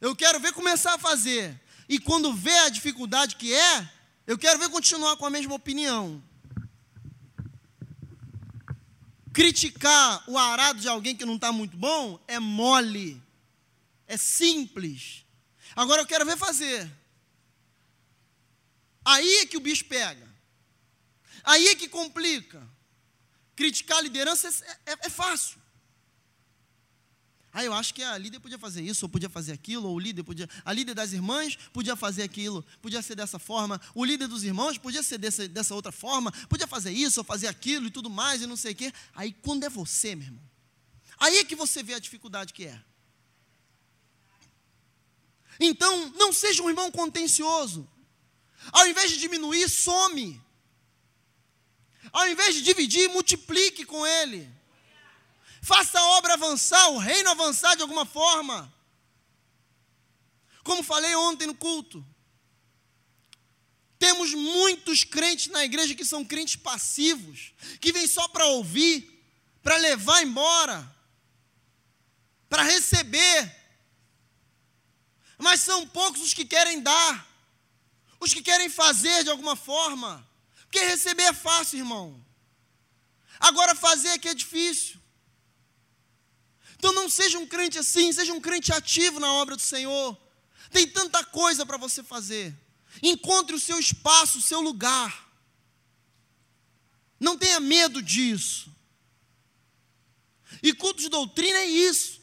[0.00, 1.58] Eu quero ver começar a fazer.
[1.88, 3.90] E quando vê a dificuldade que é,
[4.26, 6.22] eu quero ver continuar com a mesma opinião.
[9.32, 13.22] Criticar o arado de alguém que não está muito bom é mole.
[14.06, 15.24] É simples.
[15.74, 16.90] Agora eu quero ver fazer.
[19.04, 20.26] Aí é que o bicho pega.
[21.44, 22.66] Aí é que complica.
[23.54, 25.60] Criticar a liderança é, é, é fácil.
[27.52, 29.98] Ah, eu acho que a líder podia fazer isso, ou podia fazer aquilo, ou o
[29.98, 30.46] líder podia.
[30.62, 33.80] A líder das irmãs podia fazer aquilo, podia ser dessa forma.
[33.94, 37.46] O líder dos irmãos podia ser dessa, dessa outra forma, podia fazer isso, ou fazer
[37.46, 38.92] aquilo e tudo mais, e não sei o quê.
[39.14, 40.44] Aí quando é você, meu irmão,
[41.18, 42.78] aí é que você vê a dificuldade que é.
[45.58, 47.88] Então, não seja um irmão contencioso.
[48.72, 50.40] Ao invés de diminuir, some.
[52.12, 54.50] Ao invés de dividir, multiplique com ele.
[55.62, 58.72] Faça a obra avançar, o reino avançar de alguma forma.
[60.62, 62.04] Como falei ontem no culto.
[63.98, 69.24] Temos muitos crentes na igreja que são crentes passivos, que vêm só para ouvir,
[69.62, 70.94] para levar embora,
[72.48, 73.55] para receber
[75.38, 77.26] mas são poucos os que querem dar,
[78.18, 80.26] os que querem fazer de alguma forma,
[80.62, 82.24] porque receber é fácil, irmão.
[83.38, 85.00] Agora fazer é que é difícil.
[86.76, 90.16] Então não seja um crente assim, seja um crente ativo na obra do Senhor.
[90.70, 92.54] Tem tanta coisa para você fazer.
[93.02, 95.26] Encontre o seu espaço, o seu lugar.
[97.20, 98.70] Não tenha medo disso.
[100.62, 102.20] E culto de doutrina é isso.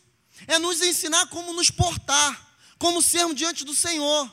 [0.48, 2.43] É nos ensinar como nos portar
[2.84, 4.30] como sermos diante do Senhor.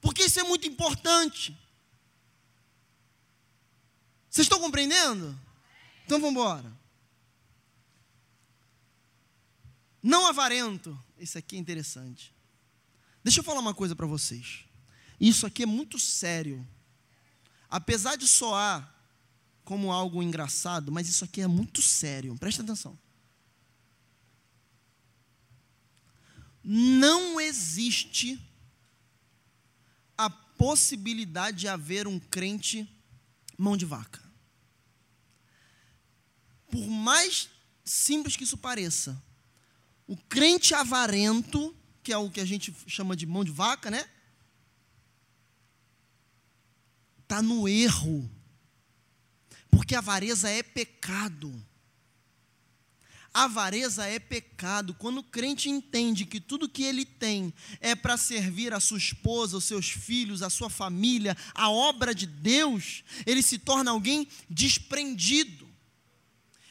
[0.00, 1.56] Porque isso é muito importante.
[4.28, 5.38] Vocês estão compreendendo?
[6.04, 6.76] Então vamos embora.
[10.02, 11.00] Não avarento.
[11.16, 12.34] Esse aqui é interessante.
[13.22, 14.64] Deixa eu falar uma coisa para vocês.
[15.20, 16.66] Isso aqui é muito sério.
[17.70, 18.92] Apesar de soar
[19.62, 22.36] como algo engraçado, mas isso aqui é muito sério.
[22.36, 22.98] Presta atenção.
[26.64, 28.40] Não existe
[30.16, 32.88] a possibilidade de haver um crente
[33.58, 34.22] mão de vaca.
[36.70, 37.50] Por mais
[37.84, 39.22] simples que isso pareça,
[40.06, 44.08] o crente avarento, que é o que a gente chama de mão de vaca, né?
[47.22, 48.30] Está no erro.
[49.70, 51.52] Porque a avareza é pecado.
[53.34, 54.94] Avareza é pecado.
[54.94, 59.56] Quando o crente entende que tudo que ele tem é para servir a sua esposa,
[59.56, 65.68] os seus filhos, a sua família, a obra de Deus, ele se torna alguém desprendido.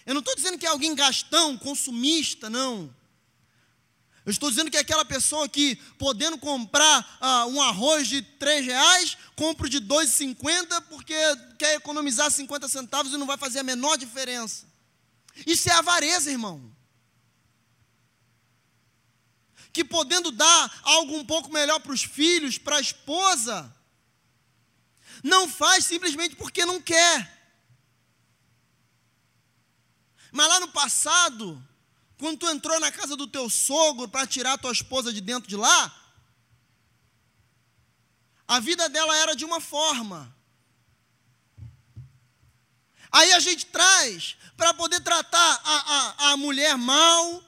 [0.06, 2.94] Eu não estou dizendo que é alguém gastão, consumista, não.
[4.26, 8.66] Eu estou dizendo que é aquela pessoa que, podendo comprar ah, um arroz de três
[8.66, 11.14] reais, compra de 2,50 porque
[11.60, 14.72] quer economizar 50 centavos e não vai fazer a menor diferença.
[15.46, 16.74] Isso é avareza, irmão.
[19.72, 23.76] Que podendo dar algo um pouco melhor para os filhos, para a esposa,
[25.24, 27.32] não faz simplesmente porque não quer.
[30.32, 31.64] Mas lá no passado,
[32.18, 35.56] quando tu entrou na casa do teu sogro para tirar tua esposa de dentro de
[35.56, 35.94] lá,
[38.48, 40.36] a vida dela era de uma forma.
[43.14, 47.44] Aí a gente traz para poder tratar a, a, a mulher mal,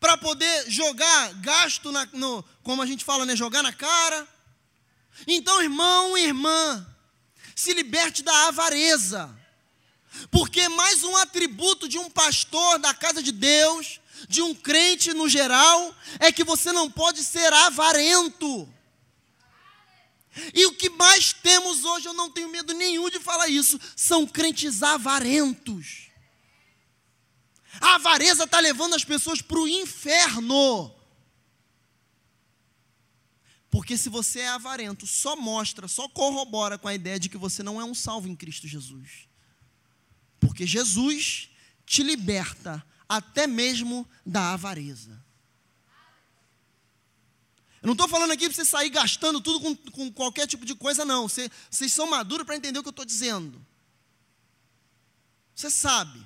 [0.00, 4.26] para poder jogar gasto, na, no, como a gente fala, né, jogar na cara.
[5.28, 6.84] Então, irmão e irmã,
[7.54, 9.30] se liberte da avareza.
[10.32, 15.28] Porque mais um atributo de um pastor da casa de Deus, de um crente no
[15.28, 18.68] geral, é que você não pode ser avarento.
[20.54, 24.26] E o que mais temos hoje, eu não tenho medo nenhum de falar isso, são
[24.26, 26.10] crentes avarentos.
[27.80, 30.94] A avareza está levando as pessoas para o inferno.
[33.70, 37.62] Porque se você é avarento, só mostra, só corrobora com a ideia de que você
[37.62, 39.26] não é um salvo em Cristo Jesus.
[40.38, 41.48] Porque Jesus
[41.86, 45.22] te liberta até mesmo da avareza.
[47.82, 50.74] Eu não estou falando aqui para você sair gastando tudo com, com qualquer tipo de
[50.74, 51.28] coisa, não.
[51.28, 53.64] Você, vocês são maduros para entender o que eu estou dizendo.
[55.54, 56.24] Você sabe.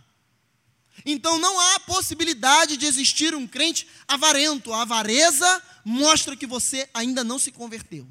[1.04, 4.72] Então não há possibilidade de existir um crente avarento.
[4.72, 8.06] A avareza mostra que você ainda não se converteu.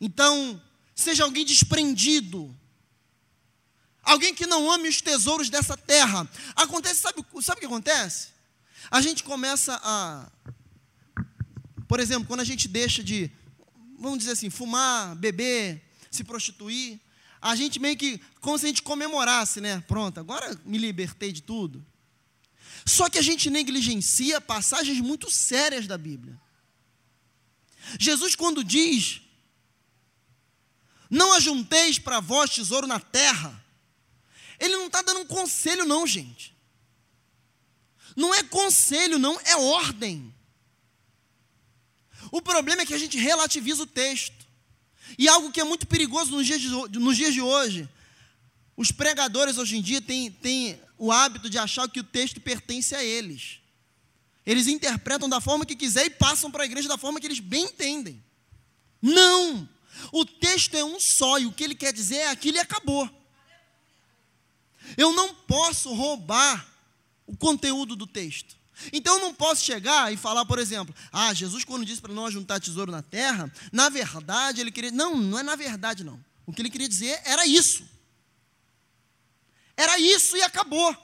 [0.00, 0.60] Então,
[0.94, 2.52] seja alguém desprendido,
[4.02, 6.28] Alguém que não ame os tesouros dessa terra.
[6.56, 8.28] Acontece, sabe, sabe o que acontece?
[8.90, 10.28] A gente começa a.
[11.92, 13.30] Por exemplo, quando a gente deixa de,
[13.98, 16.98] vamos dizer assim, fumar, beber, se prostituir,
[17.38, 19.78] a gente meio que, como se a gente comemorasse, né?
[19.86, 21.84] Pronto, agora me libertei de tudo.
[22.86, 26.40] Só que a gente negligencia passagens muito sérias da Bíblia.
[28.00, 29.20] Jesus, quando diz:
[31.10, 33.62] Não ajunteis para vós tesouro na terra,
[34.58, 36.56] ele não está dando um conselho, não, gente.
[38.16, 40.31] Não é conselho, não, é ordem.
[42.32, 44.46] O problema é que a gente relativiza o texto.
[45.18, 46.68] E algo que é muito perigoso nos dias de,
[46.98, 47.86] nos dias de hoje.
[48.74, 52.94] Os pregadores hoje em dia têm, têm o hábito de achar que o texto pertence
[52.94, 53.58] a eles.
[54.46, 57.38] Eles interpretam da forma que quiser e passam para a igreja da forma que eles
[57.38, 58.24] bem entendem.
[59.00, 59.68] Não!
[60.10, 63.10] O texto é um só e o que ele quer dizer é aquilo e acabou.
[64.96, 66.66] Eu não posso roubar
[67.26, 68.56] o conteúdo do texto.
[68.92, 72.26] Então eu não posso chegar e falar, por exemplo, ah, Jesus quando disse para não
[72.26, 74.90] ajuntar tesouro na terra, na verdade ele queria.
[74.90, 76.22] Não, não é na verdade não.
[76.46, 77.86] O que ele queria dizer era isso.
[79.76, 80.96] Era isso e acabou.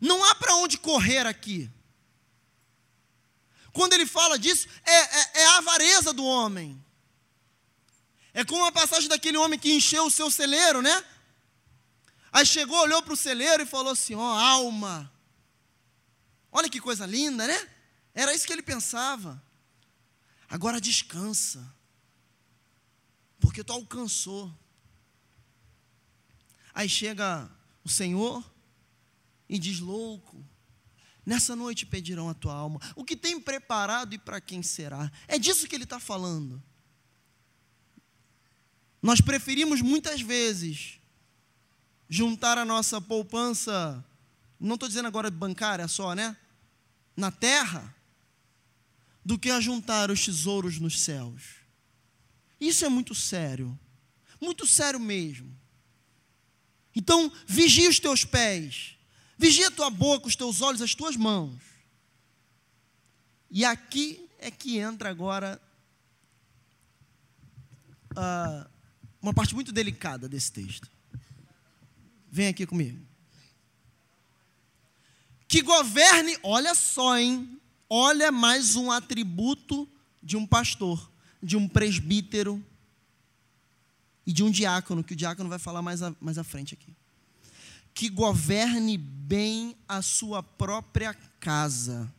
[0.00, 1.70] Não há para onde correr aqui.
[3.72, 6.82] Quando ele fala disso, é, é, é, a avareza do homem.
[8.34, 11.04] É como a passagem daquele homem que encheu o seu celeiro, né?
[12.32, 15.10] Aí chegou, olhou para o celeiro e falou assim: Ó, oh, alma.
[16.52, 17.68] Olha que coisa linda, né?
[18.14, 19.42] Era isso que ele pensava.
[20.48, 21.74] Agora descansa,
[23.40, 24.52] porque tu alcançou.
[26.74, 27.50] Aí chega
[27.82, 28.44] o Senhor
[29.48, 30.44] e diz: Louco,
[31.24, 32.78] nessa noite pedirão a tua alma.
[32.94, 35.10] O que tem preparado e para quem será?
[35.26, 36.62] É disso que ele está falando.
[39.00, 41.00] Nós preferimos muitas vezes
[42.08, 44.04] juntar a nossa poupança,
[44.60, 46.36] não estou dizendo agora bancária só, né?
[47.16, 47.94] Na terra,
[49.24, 51.62] do que ajuntar os tesouros nos céus.
[52.60, 53.78] Isso é muito sério,
[54.40, 55.56] muito sério mesmo.
[56.94, 58.96] Então, vigia os teus pés,
[59.38, 61.60] vigia a tua boca, os teus olhos, as tuas mãos.
[63.50, 65.60] E aqui é que entra agora
[68.12, 68.70] uh,
[69.20, 70.90] uma parte muito delicada desse texto.
[72.30, 73.11] Vem aqui comigo.
[75.52, 77.60] Que governe, olha só, hein?
[77.86, 79.86] Olha mais um atributo
[80.22, 82.64] de um pastor, de um presbítero
[84.26, 86.96] e de um diácono, que o diácono vai falar mais, mais à frente aqui.
[87.92, 92.10] Que governe bem a sua própria casa,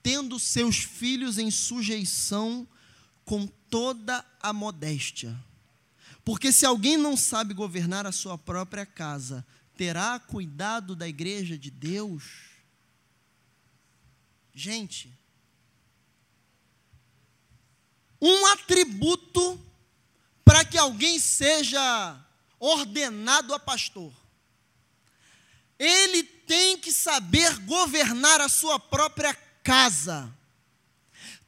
[0.00, 2.68] tendo seus filhos em sujeição
[3.24, 5.36] com toda a modéstia.
[6.24, 9.44] Porque se alguém não sabe governar a sua própria casa,
[9.82, 12.22] terá cuidado da igreja de Deus?
[14.54, 15.12] Gente,
[18.20, 19.60] um atributo
[20.44, 22.16] para que alguém seja
[22.60, 24.14] ordenado a pastor.
[25.76, 30.32] Ele tem que saber governar a sua própria casa,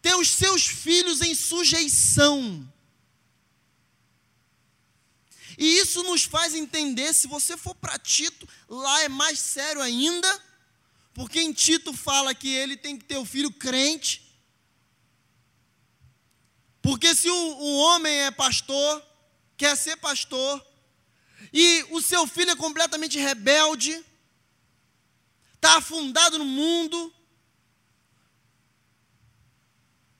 [0.02, 2.68] ter os seus filhos em sujeição.
[5.58, 10.42] E isso nos faz entender, se você for para Tito, lá é mais sério ainda,
[11.12, 14.22] porque em Tito fala que ele tem que ter o filho crente.
[16.82, 19.02] Porque se o, o homem é pastor,
[19.56, 20.64] quer ser pastor,
[21.52, 24.04] e o seu filho é completamente rebelde,
[25.54, 27.14] está afundado no mundo,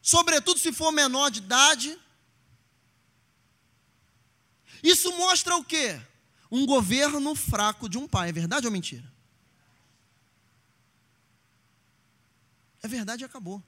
[0.01, 1.99] sobretudo se for menor de idade,
[4.85, 5.99] isso mostra o quê?
[6.51, 9.11] Um governo fraco de um pai, é verdade ou mentira?
[12.82, 13.62] É verdade e acabou.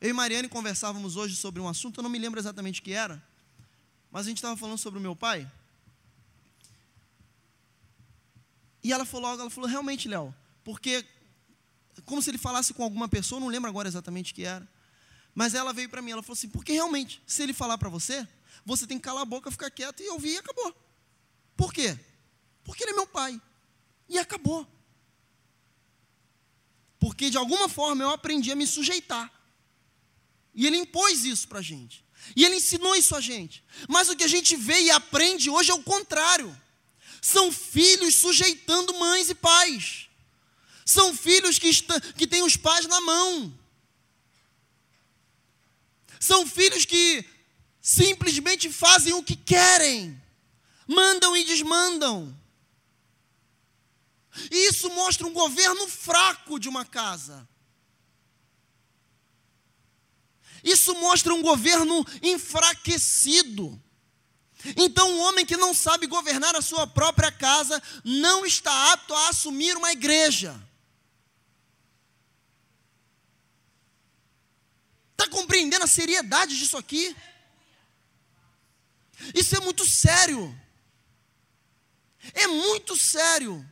[0.00, 2.92] Eu e Mariane conversávamos hoje sobre um assunto, eu não me lembro exatamente o que
[2.92, 3.22] era,
[4.10, 5.50] mas a gente estava falando sobre o meu pai.
[8.82, 11.04] E ela falou algo, ela falou, realmente, Léo, porque
[12.06, 14.66] como se ele falasse com alguma pessoa, não lembro agora exatamente o que era.
[15.34, 18.26] Mas ela veio para mim, ela falou assim, porque realmente, se ele falar para você,
[18.64, 20.74] você tem que calar a boca, ficar quieto e ouvir e acabou.
[21.56, 21.98] Por quê?
[22.64, 23.40] Porque ele é meu pai.
[24.08, 24.66] E acabou.
[26.98, 29.32] Porque de alguma forma eu aprendi a me sujeitar.
[30.54, 32.04] E ele impôs isso para a gente.
[32.36, 33.64] E ele ensinou isso a gente.
[33.88, 36.54] Mas o que a gente vê e aprende hoje é o contrário.
[37.22, 40.08] São filhos sujeitando mães e pais.
[40.84, 43.58] São filhos que, está, que têm os pais na mão.
[46.18, 47.24] São filhos que
[47.80, 50.20] simplesmente fazem o que querem,
[50.86, 52.36] mandam e desmandam.
[54.50, 57.48] E isso mostra um governo fraco de uma casa.
[60.62, 63.80] Isso mostra um governo enfraquecido.
[64.76, 69.28] Então, um homem que não sabe governar a sua própria casa não está apto a
[69.30, 70.60] assumir uma igreja.
[75.12, 77.16] Está compreendendo a seriedade disso aqui?
[79.34, 80.58] Isso é muito sério.
[82.34, 83.66] É muito sério.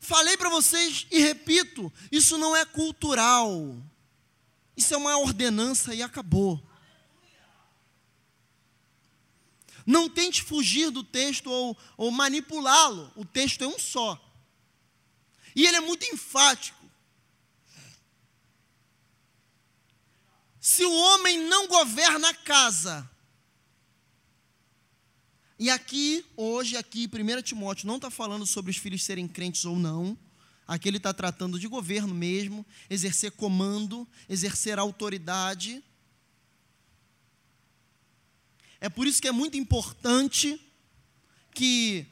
[0.00, 3.76] Falei para vocês e repito: isso não é cultural.
[4.76, 6.62] Isso é uma ordenança e acabou.
[9.86, 13.10] Não tente fugir do texto ou, ou manipulá-lo.
[13.14, 14.20] O texto é um só.
[15.54, 16.84] E ele é muito enfático.
[20.60, 23.08] Se o homem não governa a casa,
[25.58, 29.78] e aqui, hoje, aqui, 1 Timóteo não está falando sobre os filhos serem crentes ou
[29.78, 30.16] não.
[30.68, 35.82] Aqui ele está tratando de governo mesmo, exercer comando, exercer autoridade.
[38.80, 40.60] É por isso que é muito importante
[41.54, 42.04] que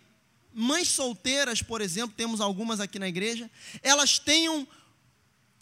[0.55, 3.51] mães solteiras, por exemplo, temos algumas aqui na igreja,
[3.83, 4.67] elas tenham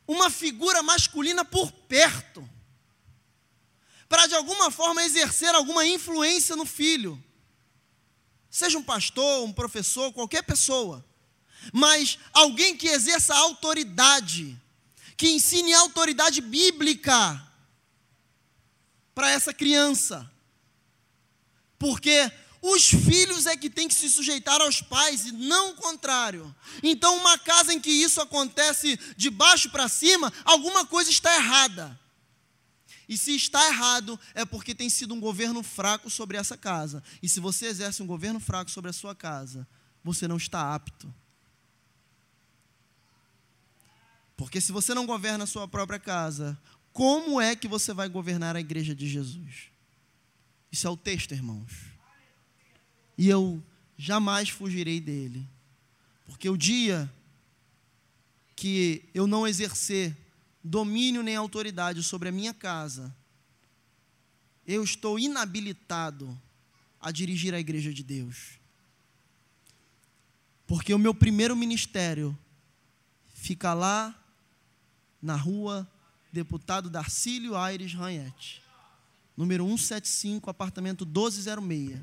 [0.07, 2.49] uma figura masculina por perto,
[4.09, 7.20] para de alguma forma exercer alguma influência no filho
[8.53, 11.03] seja um pastor, um professor, qualquer pessoa,
[11.72, 14.61] mas alguém que exerça autoridade,
[15.16, 17.42] que ensine autoridade bíblica
[19.14, 20.30] para essa criança.
[21.78, 22.30] Porque
[22.61, 26.55] os filhos é que têm que se sujeitar aos pais e não o contrário.
[26.82, 31.98] Então, uma casa em que isso acontece de baixo para cima, alguma coisa está errada.
[33.12, 37.02] E se está errado, é porque tem sido um governo fraco sobre essa casa.
[37.22, 39.68] E se você exerce um governo fraco sobre a sua casa,
[40.02, 41.14] você não está apto.
[44.34, 46.58] Porque se você não governa a sua própria casa,
[46.90, 49.64] como é que você vai governar a igreja de Jesus?
[50.70, 51.70] Isso é o texto, irmãos.
[53.18, 53.62] E eu
[53.94, 55.46] jamais fugirei dele.
[56.24, 57.12] Porque o dia
[58.56, 60.16] que eu não exercer
[60.62, 63.14] domínio nem autoridade sobre a minha casa,
[64.66, 66.40] eu estou inabilitado
[67.00, 68.60] a dirigir a igreja de Deus.
[70.66, 72.38] Porque o meu primeiro ministério
[73.34, 74.14] fica lá
[75.20, 75.88] na rua
[76.32, 78.62] Deputado Darcílio Aires Ranhete,
[79.36, 82.00] número 175, apartamento 1206.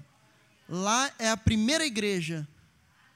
[0.67, 2.47] Lá é a primeira igreja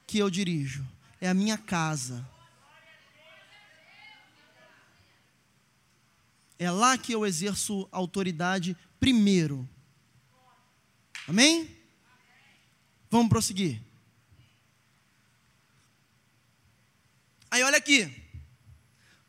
[0.06, 0.84] que eu dirijo,
[1.20, 2.26] é a minha casa.
[6.58, 9.68] É lá que eu exerço autoridade primeiro.
[11.26, 11.68] Amém?
[13.10, 13.80] Vamos prosseguir.
[17.50, 18.10] Aí olha aqui.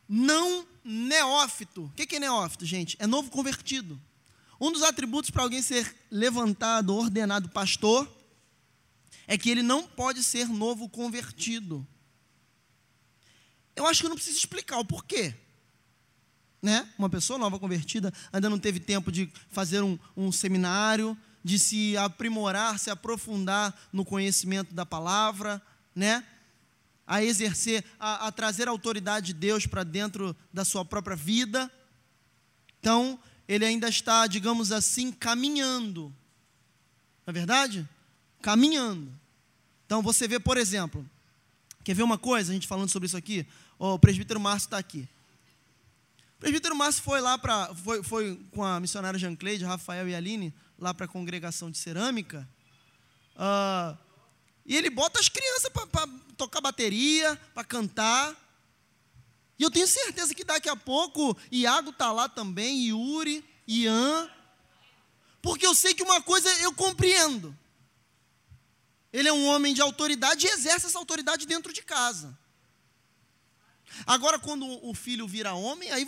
[0.08, 1.86] Não neófito.
[1.86, 2.96] O que é neófito, gente?
[3.00, 4.00] É novo convertido.
[4.60, 8.10] Um dos atributos para alguém ser levantado, ordenado pastor,
[9.28, 11.86] é que ele não pode ser novo convertido.
[13.76, 15.36] Eu acho que eu não preciso explicar o porquê.
[16.66, 16.90] Né?
[16.98, 21.96] Uma pessoa nova convertida ainda não teve tempo de fazer um, um seminário, de se
[21.96, 25.62] aprimorar, se aprofundar no conhecimento da palavra,
[25.94, 26.26] né?
[27.06, 31.72] a exercer, a, a trazer a autoridade de Deus para dentro da sua própria vida.
[32.80, 36.06] Então, ele ainda está, digamos assim, caminhando.
[37.28, 37.88] Não é verdade?
[38.42, 39.14] Caminhando.
[39.86, 41.08] Então, você vê, por exemplo,
[41.84, 43.46] quer ver uma coisa, a gente falando sobre isso aqui?
[43.78, 45.08] Oh, o presbítero Márcio está aqui.
[46.38, 47.74] O presbítero Márcio foi lá para.
[47.76, 51.78] Foi, foi com a missionária Jean Cleide, Rafael e Aline, lá para a congregação de
[51.78, 52.48] cerâmica.
[53.36, 53.98] Uh,
[54.66, 56.08] e ele bota as crianças para
[56.38, 58.36] tocar bateria, para cantar.
[59.58, 64.30] E eu tenho certeza que daqui a pouco Iago está lá também, Yuri, Ian.
[65.42, 67.56] Porque eu sei que uma coisa eu compreendo.
[69.14, 72.38] Ele é um homem de autoridade e exerce essa autoridade dentro de casa.
[74.06, 76.08] Agora, quando o filho vira homem, aí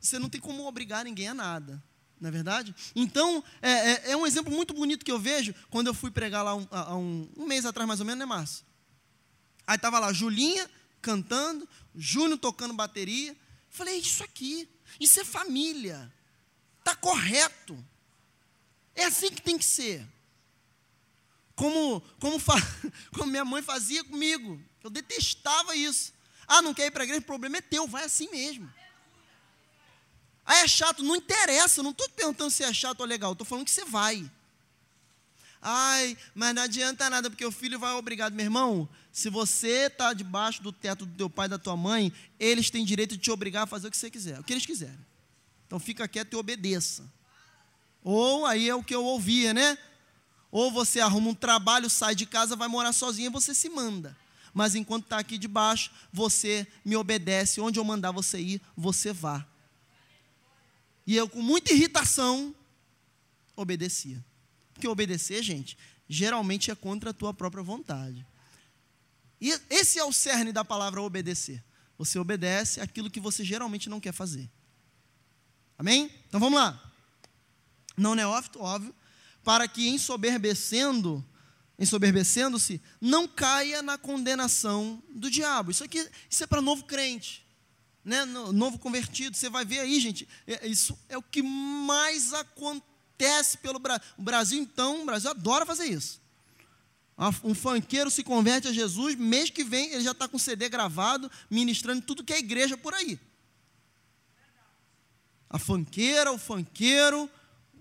[0.00, 1.82] você não tem como obrigar ninguém a nada.
[2.20, 2.74] Não é verdade?
[2.94, 6.42] Então, é, é, é um exemplo muito bonito que eu vejo quando eu fui pregar
[6.42, 8.64] lá um, há um, um mês atrás, mais ou menos, né, Márcio?
[9.66, 10.70] Aí estava lá Julinha
[11.02, 13.36] cantando, Júnior tocando bateria.
[13.68, 14.66] Falei, é isso aqui,
[14.98, 16.10] isso é família.
[16.78, 17.76] Está correto.
[18.94, 20.06] É assim que tem que ser.
[21.54, 22.54] Como, como, fa...
[23.12, 24.58] como minha mãe fazia comigo.
[24.82, 26.13] Eu detestava isso.
[26.46, 27.20] Ah, não quer ir para a igreja?
[27.20, 28.72] O problema é teu, vai assim mesmo.
[30.44, 31.02] Ah, é chato?
[31.02, 33.84] Não interessa, não estou te perguntando se é chato ou legal, estou falando que você
[33.84, 34.30] vai.
[35.66, 38.34] Ai, mas não adianta nada, porque o filho vai obrigado.
[38.34, 42.12] Meu irmão, se você está debaixo do teto do teu pai e da tua mãe,
[42.38, 44.66] eles têm direito de te obrigar a fazer o que você quiser, o que eles
[44.66, 44.98] quiserem.
[45.66, 47.10] Então fica quieto e obedeça.
[48.02, 49.78] Ou aí é o que eu ouvia, né?
[50.50, 54.14] Ou você arruma um trabalho, sai de casa, vai morar sozinho e você se manda.
[54.54, 57.60] Mas enquanto está aqui debaixo, você me obedece.
[57.60, 59.44] Onde eu mandar você ir, você vá.
[61.04, 62.54] E eu, com muita irritação,
[63.56, 64.24] obedecia.
[64.72, 65.76] Porque obedecer, gente,
[66.08, 68.24] geralmente é contra a tua própria vontade.
[69.40, 71.62] E esse é o cerne da palavra obedecer.
[71.98, 74.48] Você obedece aquilo que você geralmente não quer fazer.
[75.76, 76.10] Amém?
[76.28, 76.92] Então vamos lá.
[77.96, 78.94] Não neófito, óbvio,
[79.42, 81.24] para que ensoberbecendo,
[81.78, 85.70] ensoberbecendo-se, não caia na condenação do diabo.
[85.70, 87.44] Isso aqui, isso é para novo crente
[88.04, 89.36] né, novo convertido.
[89.36, 94.04] Você vai ver aí, gente, é, isso é o que mais acontece pelo Brasil.
[94.18, 96.22] O Brasil, então, o Brasil adora fazer isso.
[97.44, 101.30] Um funkeiro se converte a Jesus, mês que vem ele já está com CD gravado,
[101.48, 103.18] ministrando tudo que é igreja por aí.
[105.48, 107.30] A funkeira, o funkeiro,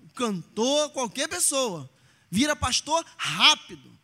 [0.04, 1.90] o cantor, qualquer pessoa.
[2.34, 3.96] Vira pastor rápido.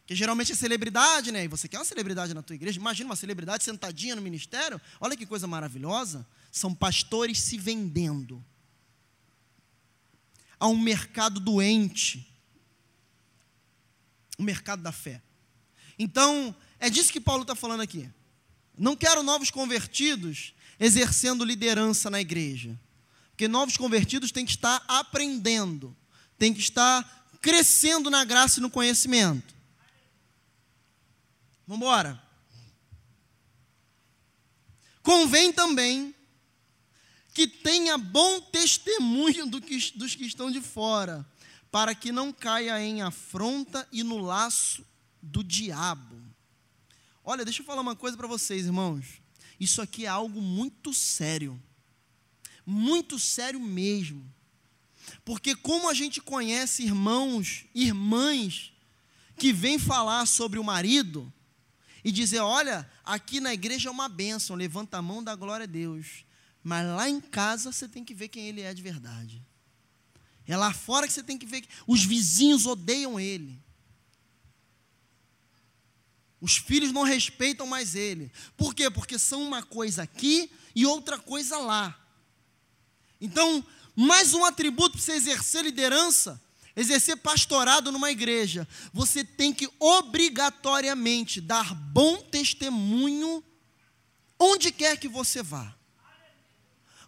[0.00, 1.44] Porque geralmente é celebridade, né?
[1.44, 2.78] E você quer uma celebridade na tua igreja?
[2.78, 4.78] Imagina uma celebridade sentadinha no ministério.
[5.00, 6.26] Olha que coisa maravilhosa.
[6.50, 8.44] São pastores se vendendo.
[10.60, 12.30] Há um mercado doente.
[14.36, 15.22] O mercado da fé.
[15.98, 18.06] Então, é disso que Paulo está falando aqui.
[18.76, 22.78] Não quero novos convertidos exercendo liderança na igreja.
[23.30, 25.96] Porque novos convertidos têm que estar aprendendo,
[26.42, 29.54] têm que estar crescendo na graça e no conhecimento.
[31.64, 32.20] Vamos embora.
[35.04, 36.12] Convém também
[37.32, 41.24] que tenha bom testemunho do que, dos que estão de fora,
[41.70, 44.84] para que não caia em afronta e no laço
[45.22, 46.20] do diabo.
[47.22, 49.22] Olha, deixa eu falar uma coisa para vocês, irmãos.
[49.60, 51.62] isso aqui é algo muito sério.
[52.66, 54.28] Muito sério mesmo.
[55.24, 58.72] Porque como a gente conhece irmãos, irmãs
[59.36, 61.32] que vêm falar sobre o marido
[62.04, 65.66] e dizer, olha, aqui na igreja é uma bênção, levanta a mão da glória a
[65.66, 66.24] Deus.
[66.62, 69.42] Mas lá em casa você tem que ver quem ele é de verdade.
[70.46, 73.60] É lá fora que você tem que ver os vizinhos odeiam ele.
[76.40, 78.30] Os filhos não respeitam mais ele.
[78.56, 78.90] Por quê?
[78.90, 81.96] Porque são uma coisa aqui e outra coisa lá.
[83.20, 83.64] Então,
[83.94, 86.40] mais um atributo para você exercer liderança,
[86.74, 88.66] exercer pastorado numa igreja.
[88.92, 93.42] Você tem que obrigatoriamente dar bom testemunho
[94.38, 95.74] onde quer que você vá.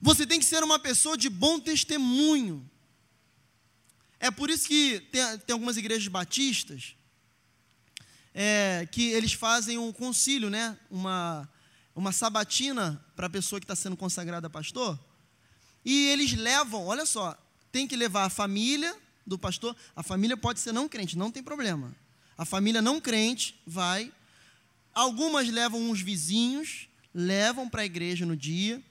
[0.01, 2.68] Você tem que ser uma pessoa de bom testemunho.
[4.20, 6.95] É por isso que tem, tem algumas igrejas batistas
[8.35, 10.76] é, que eles fazem um concílio, né?
[10.91, 11.49] uma,
[11.95, 14.99] uma sabatina para a pessoa que está sendo consagrada pastor.
[15.85, 17.37] E eles levam, olha só,
[17.70, 19.76] tem que levar a família do pastor.
[19.95, 21.95] A família pode ser não crente, não tem problema.
[22.37, 24.12] A família não crente vai.
[24.95, 28.82] Algumas levam uns vizinhos, levam para a igreja no dia.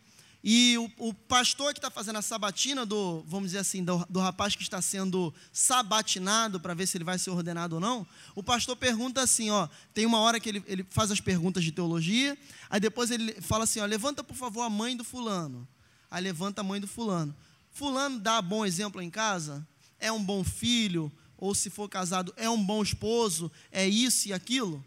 [0.44, 4.20] E o, o pastor que está fazendo a sabatina do, vamos dizer assim, do, do
[4.20, 8.44] rapaz que está sendo sabatinado para ver se ele vai ser ordenado ou não, o
[8.44, 12.38] pastor pergunta assim, ó, tem uma hora que ele, ele faz as perguntas de teologia,
[12.70, 15.66] aí depois ele fala assim, ó, levanta por favor a mãe do fulano.
[16.14, 17.36] Aí levanta a mãe do fulano.
[17.72, 19.68] Fulano dá bom exemplo em casa?
[20.00, 21.12] É um bom filho?
[21.36, 23.52] Ou se for casado, é um bom esposo?
[23.72, 24.86] É isso e aquilo?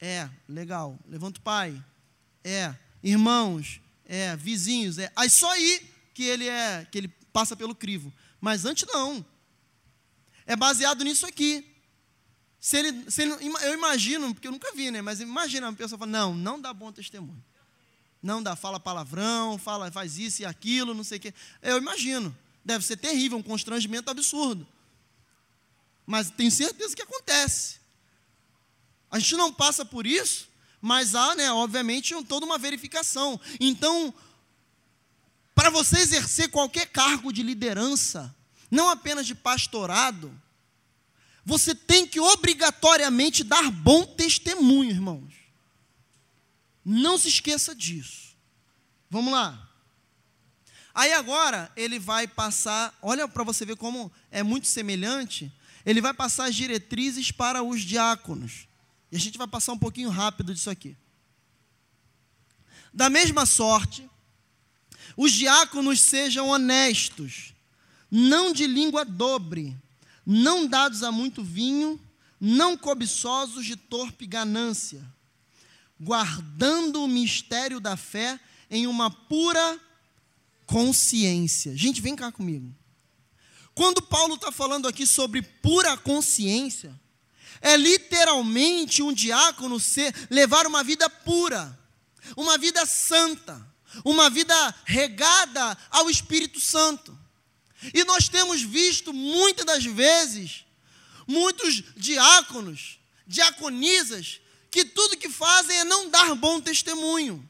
[0.00, 0.96] É, legal.
[1.08, 1.84] Levanta o pai.
[2.44, 2.72] É.
[3.02, 5.10] Irmãos, é, vizinhos, é.
[5.16, 8.12] Aí só aí que ele é, que ele passa pelo crivo.
[8.40, 9.26] Mas antes não.
[10.46, 11.66] É baseado nisso aqui.
[12.60, 15.02] Se ele, se ele, eu imagino, porque eu nunca vi, né?
[15.02, 17.42] Mas imagina uma pessoa falando, não, não dá bom testemunho.
[18.24, 21.34] Não dá, fala palavrão, fala, faz isso e aquilo, não sei o quê.
[21.60, 22.34] Eu imagino.
[22.64, 24.66] Deve ser terrível, um constrangimento absurdo.
[26.06, 27.76] Mas tenho certeza que acontece.
[29.10, 30.48] A gente não passa por isso,
[30.80, 33.38] mas há, né, obviamente, toda uma verificação.
[33.60, 34.12] Então,
[35.54, 38.34] para você exercer qualquer cargo de liderança,
[38.70, 40.32] não apenas de pastorado,
[41.44, 45.43] você tem que obrigatoriamente dar bom testemunho, irmãos.
[46.84, 48.36] Não se esqueça disso.
[49.08, 49.70] Vamos lá.
[50.94, 55.52] Aí agora ele vai passar, olha para você ver como é muito semelhante,
[55.84, 58.68] ele vai passar as diretrizes para os diáconos.
[59.10, 60.96] E a gente vai passar um pouquinho rápido disso aqui.
[62.92, 64.08] Da mesma sorte,
[65.16, 67.54] os diáconos sejam honestos,
[68.08, 69.76] não de língua dobre,
[70.24, 72.00] não dados a muito vinho,
[72.40, 75.04] não cobiçosos de torpe ganância,
[76.04, 78.38] guardando o mistério da fé
[78.70, 79.80] em uma pura
[80.66, 81.76] consciência.
[81.76, 82.72] Gente, vem cá comigo.
[83.74, 86.94] Quando Paulo está falando aqui sobre pura consciência,
[87.60, 91.76] é literalmente um diácono ser, levar uma vida pura,
[92.36, 93.66] uma vida santa,
[94.04, 97.18] uma vida regada ao Espírito Santo.
[97.92, 100.64] E nós temos visto muitas das vezes
[101.26, 104.40] muitos diáconos, diaconisas,
[104.74, 107.48] que tudo que fazem é não dar bom testemunho.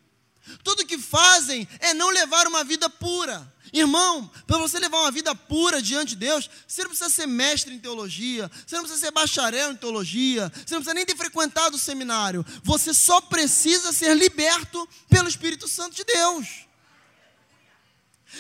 [0.63, 3.51] Tudo que fazem é não levar uma vida pura.
[3.73, 7.73] Irmão, para você levar uma vida pura diante de Deus, você não precisa ser mestre
[7.73, 11.77] em teologia, você não precisa ser bacharel em teologia, você não precisa nem ter frequentado
[11.77, 12.45] o seminário.
[12.63, 16.67] Você só precisa ser liberto pelo Espírito Santo de Deus.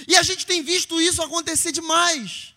[0.06, 2.52] E a gente tem visto isso acontecer demais.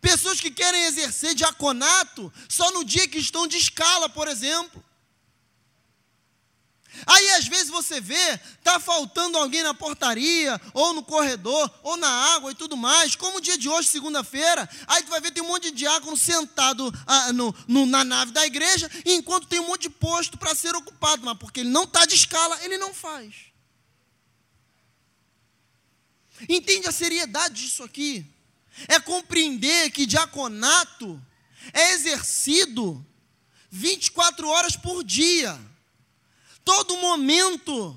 [0.00, 4.85] Pessoas que querem exercer diaconato só no dia que estão de escala, por exemplo.
[7.04, 12.08] Aí às vezes você vê, tá faltando alguém na portaria, ou no corredor, ou na
[12.08, 15.42] água e tudo mais, como o dia de hoje, segunda-feira, aí tu vai ver tem
[15.42, 19.66] um monte de diácono sentado ah, no, no, na nave da igreja, enquanto tem um
[19.66, 22.94] monte de posto para ser ocupado, mas porque ele não está de escala, ele não
[22.94, 23.34] faz.
[26.48, 28.24] Entende a seriedade disso aqui?
[28.88, 31.20] É compreender que diaconato
[31.72, 33.04] é exercido
[33.70, 35.58] 24 horas por dia
[36.66, 37.96] todo momento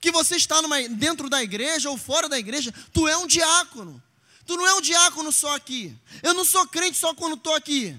[0.00, 4.00] que você está numa, dentro da igreja ou fora da igreja, tu é um diácono.
[4.46, 5.92] Tu não é um diácono só aqui.
[6.22, 7.98] Eu não sou crente só quando estou aqui.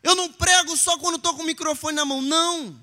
[0.00, 2.22] Eu não prego só quando estou com o microfone na mão.
[2.22, 2.80] Não.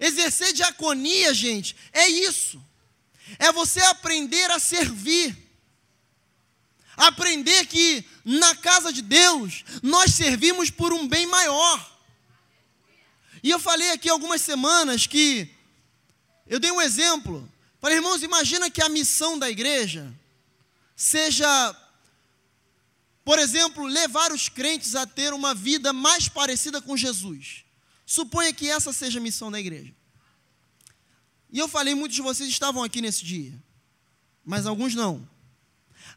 [0.00, 2.58] Exercer diaconia, gente, é isso.
[3.38, 5.36] É você aprender a servir.
[6.96, 11.95] Aprender que na casa de Deus nós servimos por um bem maior.
[13.46, 15.48] E eu falei aqui algumas semanas que
[16.48, 17.48] Eu dei um exemplo.
[17.80, 20.12] Falei, irmãos, imagina que a missão da igreja
[20.96, 21.46] seja,
[23.24, 27.64] por exemplo, levar os crentes a ter uma vida mais parecida com Jesus.
[28.04, 29.94] Suponha que essa seja a missão da igreja.
[31.48, 33.54] E eu falei, muitos de vocês estavam aqui nesse dia,
[34.44, 35.28] mas alguns não.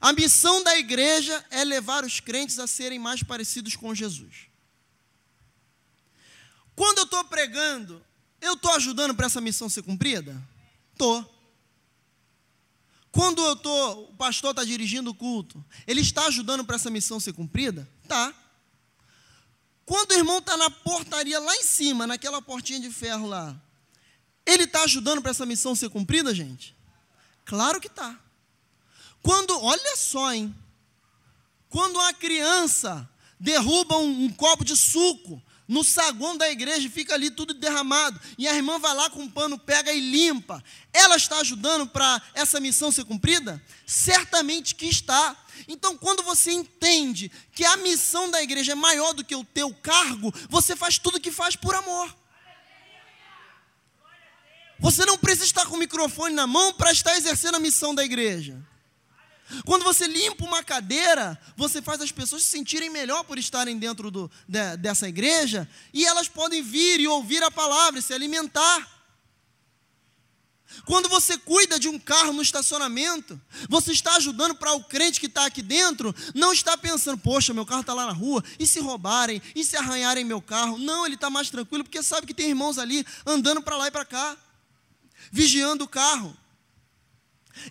[0.01, 4.48] A missão da igreja é levar os crentes a serem mais parecidos com Jesus.
[6.79, 8.01] Quando eu estou pregando,
[8.39, 10.41] eu estou ajudando para essa missão ser cumprida?
[10.93, 11.29] Estou.
[13.11, 17.19] Quando eu tô, o pastor está dirigindo o culto, ele está ajudando para essa missão
[17.19, 17.85] ser cumprida?
[18.07, 18.33] Tá.
[19.85, 23.61] Quando o irmão está na portaria lá em cima, naquela portinha de ferro lá,
[24.45, 26.73] ele está ajudando para essa missão ser cumprida, gente?
[27.43, 28.17] Claro que está.
[29.21, 30.55] Quando, olha só, hein?
[31.67, 33.05] Quando uma criança
[33.37, 38.19] derruba um, um copo de suco no saguão da igreja e fica ali tudo derramado,
[38.39, 42.19] e a irmã vai lá com um pano, pega e limpa, ela está ajudando para
[42.33, 43.63] essa missão ser cumprida?
[43.85, 45.37] Certamente que está.
[45.67, 49.71] Então, quando você entende que a missão da igreja é maior do que o teu
[49.75, 52.17] cargo, você faz tudo o que faz por amor.
[54.79, 58.03] Você não precisa estar com o microfone na mão para estar exercendo a missão da
[58.03, 58.57] igreja.
[59.65, 64.11] Quando você limpa uma cadeira, você faz as pessoas se sentirem melhor por estarem dentro
[64.11, 68.99] do, de, dessa igreja e elas podem vir e ouvir a palavra e se alimentar.
[70.85, 75.25] Quando você cuida de um carro no estacionamento, você está ajudando para o crente que
[75.25, 78.79] está aqui dentro, não está pensando, poxa, meu carro está lá na rua, e se
[78.79, 80.77] roubarem, e se arranharem meu carro.
[80.77, 83.91] Não, ele está mais tranquilo, porque sabe que tem irmãos ali andando para lá e
[83.91, 84.37] para cá,
[85.31, 86.37] vigiando o carro.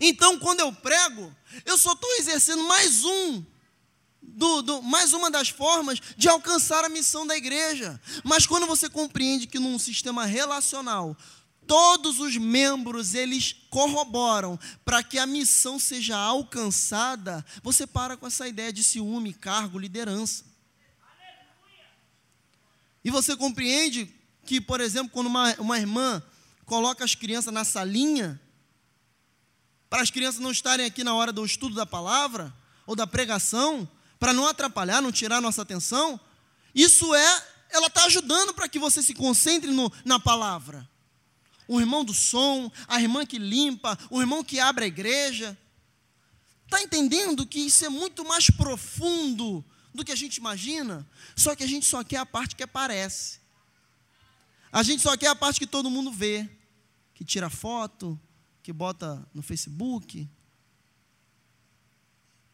[0.01, 1.35] Então, quando eu prego,
[1.65, 3.45] eu só estou exercendo mais um
[4.21, 8.01] do, do, mais uma das formas de alcançar a missão da igreja.
[8.25, 11.17] Mas quando você compreende que num sistema relacional
[11.69, 18.49] todos os membros eles corroboram para que a missão seja alcançada, você para com essa
[18.49, 20.45] ideia de ciúme, cargo, liderança.
[23.05, 24.13] E você compreende
[24.45, 26.23] que, por exemplo, quando uma, uma irmã
[26.65, 28.41] coloca as crianças na salinha,
[29.89, 32.53] para as crianças não estarem aqui na hora do estudo da palavra
[32.87, 36.21] ou da pregação, para não atrapalhar, não tirar nossa atenção,
[36.75, 40.89] isso é, ela está ajudando para que você se concentre no, na palavra.
[41.67, 45.57] O irmão do som, a irmã que limpa, o irmão que abre a igreja.
[46.65, 49.65] Está entendendo que isso é muito mais profundo
[49.95, 51.07] do que a gente imagina?
[51.37, 53.39] Só que a gente só quer a parte que aparece.
[54.73, 56.49] A gente só quer a parte que todo mundo vê,
[57.15, 58.19] que tira foto,
[58.69, 60.29] que bota no Facebook.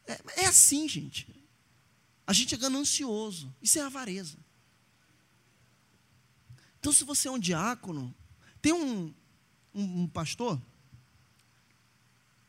[0.06, 1.26] É, é assim, gente.
[2.24, 3.52] A gente é ganancioso.
[3.60, 4.38] Isso é avareza.
[6.78, 8.14] Então, se você é um diácono,
[8.62, 9.12] tem um,
[9.74, 10.62] um, um pastor,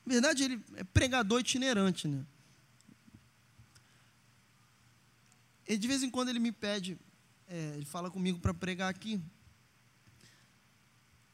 [0.06, 2.24] na verdade, ele é pregador itinerante, né?
[5.68, 7.00] E de vez em quando ele me pede,
[7.48, 9.20] é, ele fala comigo para pregar aqui.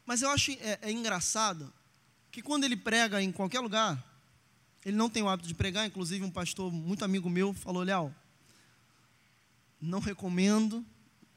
[0.06, 1.74] Mas eu acho é, é engraçado
[2.32, 4.02] que quando ele prega em qualquer lugar,
[4.86, 8.16] ele não tem o hábito de pregar, inclusive um pastor muito amigo meu falou, Léo,
[9.80, 10.86] não recomendo.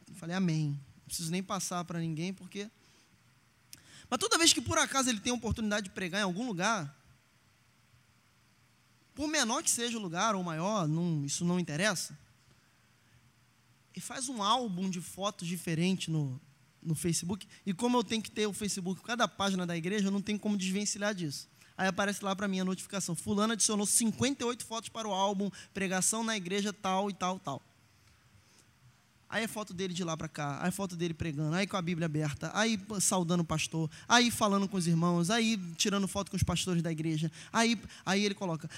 [0.09, 0.69] Eu falei, amém.
[0.69, 2.71] Não preciso nem passar para ninguém, porque.
[4.09, 6.95] Mas toda vez que por acaso ele tem a oportunidade de pregar em algum lugar,
[9.15, 12.17] por menor que seja o lugar ou maior, não, isso não interessa,
[13.93, 16.41] ele faz um álbum de fotos diferente no,
[16.85, 20.13] no Facebook, e como eu tenho que ter o Facebook cada página da igreja, eu
[20.13, 21.49] não tenho como desvencilhar disso.
[21.77, 26.23] Aí aparece lá para mim a notificação: Fulano adicionou 58 fotos para o álbum, pregação
[26.23, 27.63] na igreja tal e tal, tal.
[29.35, 31.77] Aí é foto dele de lá para cá, aí é foto dele pregando, aí com
[31.77, 36.31] a Bíblia aberta, aí saudando o pastor, aí falando com os irmãos, aí tirando foto
[36.31, 37.77] com os pastores da igreja, aí,
[38.07, 38.71] aí ele coloca,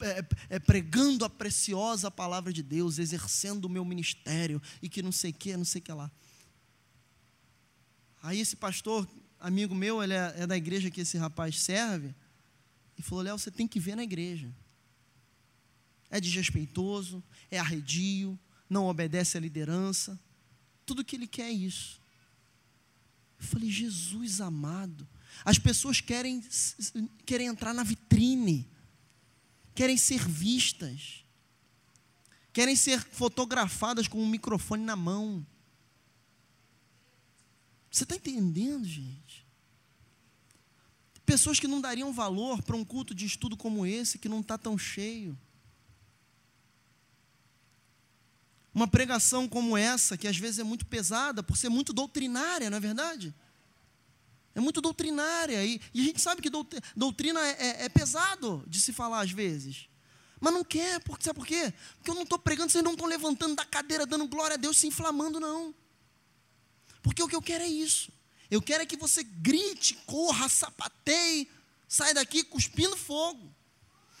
[0.00, 5.12] é, é, pregando a preciosa palavra de Deus, exercendo o meu ministério, e que não
[5.12, 6.10] sei o que, não sei o que lá.
[8.22, 9.08] Aí esse pastor,
[9.38, 12.14] amigo meu, ele é, é da igreja que esse rapaz serve,
[12.96, 14.54] e falou: Léo, você tem que ver na igreja.
[16.10, 20.18] É desrespeitoso, é arredio, não obedece à liderança.
[20.84, 22.00] Tudo que ele quer é isso.
[23.40, 25.08] Eu falei, Jesus amado.
[25.44, 26.42] As pessoas querem,
[27.24, 28.68] querem entrar na vitrine,
[29.74, 31.24] querem ser vistas,
[32.52, 35.46] querem ser fotografadas com um microfone na mão.
[37.90, 39.46] Você está entendendo, gente?
[41.26, 44.56] Pessoas que não dariam valor para um culto de estudo como esse, que não está
[44.56, 45.38] tão cheio.
[48.72, 52.76] Uma pregação como essa, que às vezes é muito pesada, por ser muito doutrinária, não
[52.76, 53.34] é verdade?
[54.54, 55.64] é muito doutrinária.
[55.64, 56.50] E, e a gente sabe que
[56.96, 59.88] doutrina é, é, é, pesado de se falar às vezes.
[60.40, 61.72] Mas não quer, porque, sabe por quê?
[61.96, 64.78] Porque eu não estou pregando, vocês não estão levantando da cadeira, dando glória a Deus,
[64.78, 65.74] se inflamando, não.
[67.02, 68.12] Porque o que eu quero é isso.
[68.50, 71.48] Eu quero é que você grite, corra, sapateie,
[71.88, 73.54] saia daqui cuspindo fogo.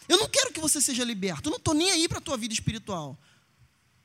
[0.08, 1.48] Eu não quero que você seja liberto.
[1.48, 3.18] Eu não estou nem aí para a tua vida espiritual.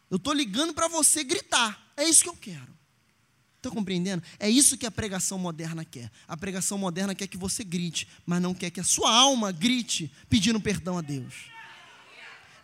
[0.10, 1.92] Eu estou ligando para você gritar.
[1.98, 2.76] É isso que eu quero.
[3.58, 4.22] Estão compreendendo?
[4.40, 6.12] É isso que a pregação moderna quer.
[6.28, 10.12] A pregação moderna quer que você grite, mas não quer que a sua alma grite
[10.30, 11.34] pedindo perdão a Deus.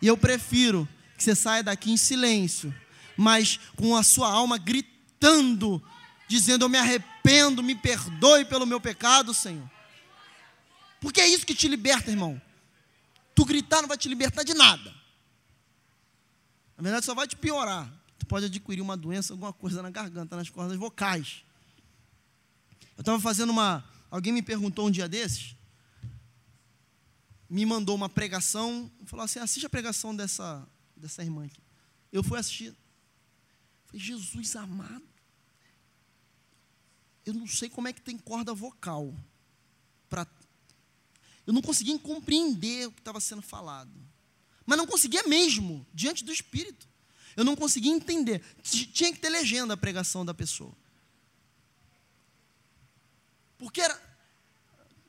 [0.00, 2.72] E eu prefiro que você saia daqui em silêncio,
[3.16, 5.82] mas com a sua alma gritando,
[6.28, 9.70] dizendo: Eu me arrependo, me perdoe pelo meu pecado, Senhor.
[11.00, 12.40] Porque é isso que te liberta, irmão.
[13.34, 14.94] Tu gritar não vai te libertar de nada.
[16.76, 17.90] Na verdade, só vai te piorar
[18.32, 21.44] pode adquirir uma doença, alguma coisa na garganta, nas cordas vocais.
[22.96, 23.84] Eu estava fazendo uma.
[24.10, 25.54] Alguém me perguntou um dia desses,
[27.46, 30.66] me mandou uma pregação, falou assim: assiste a pregação dessa,
[30.96, 31.60] dessa irmã aqui.
[32.10, 32.74] Eu fui assistir.
[33.84, 35.04] Falei, Jesus amado.
[37.24, 39.14] Eu não sei como é que tem corda vocal.
[40.08, 40.26] Pra...
[41.46, 43.92] Eu não conseguia compreender o que estava sendo falado.
[44.66, 46.88] Mas não conseguia mesmo, diante do Espírito.
[47.36, 48.42] Eu não conseguia entender.
[48.62, 50.72] Tinha que ter legenda a pregação da pessoa.
[53.58, 54.12] Porque era.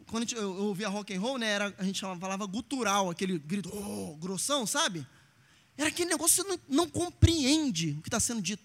[0.07, 3.39] Quando gente, eu, eu ouvia rock and roll, né, era, a gente falava gutural, aquele
[3.39, 5.07] grito oh, grossão, sabe?
[5.75, 8.63] Era aquele negócio que você não, não compreende o que está sendo dito.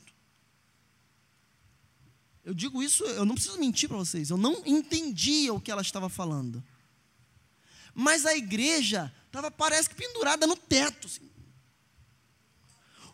[2.44, 5.82] Eu digo isso, eu não preciso mentir para vocês, eu não entendia o que ela
[5.82, 6.64] estava falando.
[7.94, 11.06] Mas a igreja estava, parece que pendurada no teto.
[11.06, 11.28] Assim.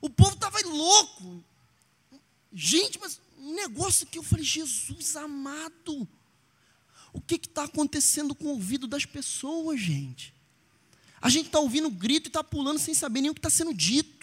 [0.01, 1.43] O povo estava louco.
[2.53, 6.07] Gente, mas um negócio que eu falei, Jesus amado,
[7.13, 10.35] o que está acontecendo com o ouvido das pessoas, gente?
[11.21, 13.73] A gente está ouvindo grito e está pulando sem saber nem o que está sendo
[13.73, 14.14] dito.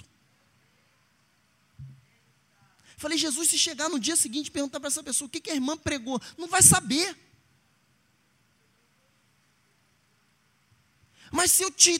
[3.02, 5.50] Falei, Jesus, se chegar no dia seguinte e perguntar para essa pessoa o que, que
[5.50, 7.18] a irmã pregou, não vai saber.
[11.32, 12.00] Mas se eu te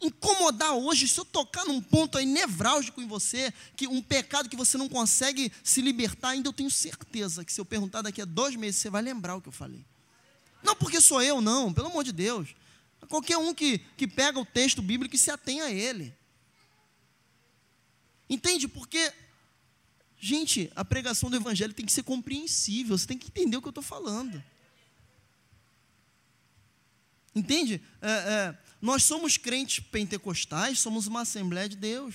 [0.00, 4.56] incomodar hoje, se eu tocar num ponto aí nevrálgico em você, que um pecado que
[4.56, 8.24] você não consegue se libertar, ainda eu tenho certeza que se eu perguntar daqui a
[8.24, 9.84] dois meses, você vai lembrar o que eu falei.
[10.64, 12.56] Não porque sou eu, não, pelo amor de Deus.
[13.08, 16.12] Qualquer um que, que pega o texto bíblico e se atém a ele.
[18.28, 18.66] Entende?
[18.66, 19.12] Porque,
[20.20, 23.68] gente, a pregação do evangelho tem que ser compreensível, você tem que entender o que
[23.68, 24.42] eu estou falando.
[27.34, 27.80] Entende?
[28.02, 32.14] É, é, nós somos crentes pentecostais, somos uma Assembleia de Deus.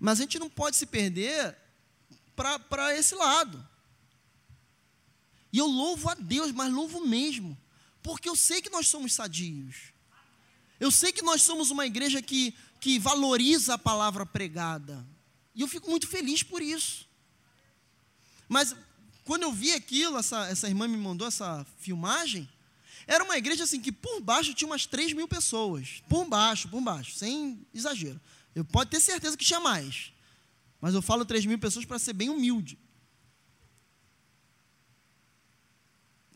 [0.00, 1.56] Mas a gente não pode se perder
[2.34, 3.66] para esse lado.
[5.52, 7.56] E eu louvo a Deus, mas louvo mesmo,
[8.02, 9.92] porque eu sei que nós somos sadios.
[10.78, 15.06] Eu sei que nós somos uma igreja que, que valoriza a palavra pregada.
[15.56, 17.08] E eu fico muito feliz por isso.
[18.46, 18.76] Mas
[19.24, 22.48] quando eu vi aquilo, essa, essa irmã me mandou essa filmagem,
[23.06, 26.02] era uma igreja assim que por baixo tinha umas 3 mil pessoas.
[26.08, 28.20] Por baixo, por baixo, sem exagero.
[28.54, 30.12] Eu pode ter certeza que tinha mais.
[30.80, 32.78] Mas eu falo 3 mil pessoas para ser bem humilde.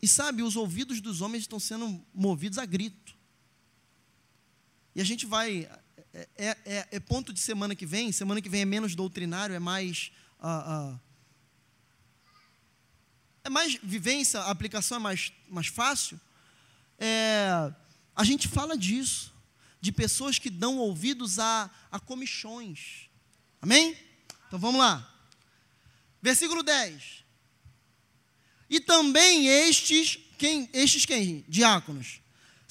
[0.01, 3.15] E sabe, os ouvidos dos homens estão sendo movidos a grito.
[4.95, 5.69] E a gente vai.
[6.13, 8.11] É, é, é, ponto de semana que vem.
[8.11, 10.11] Semana que vem é menos doutrinário, é mais.
[10.39, 10.99] Uh, uh,
[13.43, 16.19] é mais vivência, a aplicação é mais, mais fácil
[17.01, 17.73] é,
[18.15, 19.33] a gente fala disso,
[19.81, 23.09] de pessoas que dão ouvidos a, a comichões.
[23.59, 23.97] Amém?
[24.47, 25.07] Então vamos lá.
[26.21, 27.23] Versículo 10.
[28.69, 31.43] E também estes, quem, estes quem?
[31.47, 32.20] Diáconos.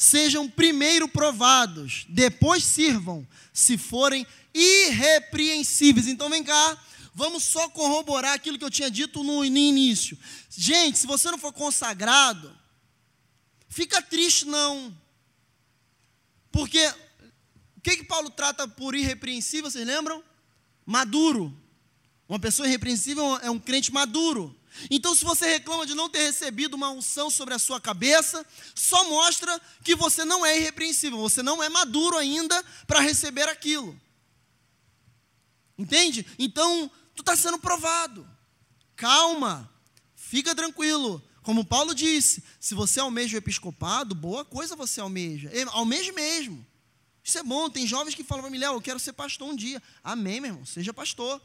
[0.03, 6.07] Sejam primeiro provados, depois sirvam, se forem irrepreensíveis.
[6.07, 6.83] Então vem cá,
[7.15, 10.17] vamos só corroborar aquilo que eu tinha dito no, início.
[10.49, 12.59] Gente, se você não for consagrado,
[13.71, 14.93] Fica triste, não.
[16.51, 16.85] Porque
[17.77, 20.23] o que, que Paulo trata por irrepreensível, vocês lembram?
[20.85, 21.57] Maduro.
[22.29, 24.55] Uma pessoa irrepreensível é um crente maduro.
[24.91, 28.45] Então, se você reclama de não ter recebido uma unção sobre a sua cabeça,
[28.75, 33.99] só mostra que você não é irrepreensível, você não é maduro ainda para receber aquilo.
[35.77, 36.27] Entende?
[36.39, 38.29] Então, tu está sendo provado.
[38.95, 39.71] Calma,
[40.15, 41.23] fica tranquilo.
[41.43, 45.51] Como Paulo disse, se você almeja o episcopado, boa coisa você almeja.
[45.73, 46.67] Almeja mesmo.
[47.25, 47.71] Isso é bom.
[47.71, 49.83] Tem jovens que falam para mim, Léo, eu quero ser pastor um dia.
[50.05, 50.67] Amém, meu irmão.
[50.67, 51.41] Seja pastor.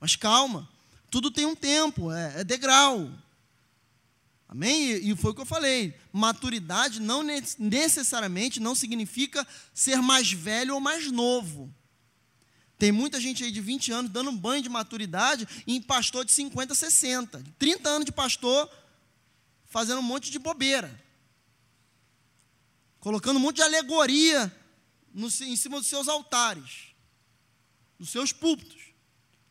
[0.00, 0.68] Mas calma.
[1.10, 3.10] Tudo tem um tempo, é, é degrau.
[4.48, 4.90] Amém?
[4.92, 5.94] E foi o que eu falei.
[6.12, 7.22] Maturidade não
[7.58, 11.72] necessariamente não significa ser mais velho ou mais novo.
[12.78, 16.32] Tem muita gente aí de 20 anos dando um banho de maturidade em pastor de
[16.32, 17.42] 50, 60.
[17.58, 18.70] 30 anos de pastor
[19.64, 21.02] fazendo um monte de bobeira.
[23.00, 24.54] Colocando um monte de alegoria
[25.12, 26.94] no, em cima dos seus altares,
[27.98, 28.82] dos seus púlpitos.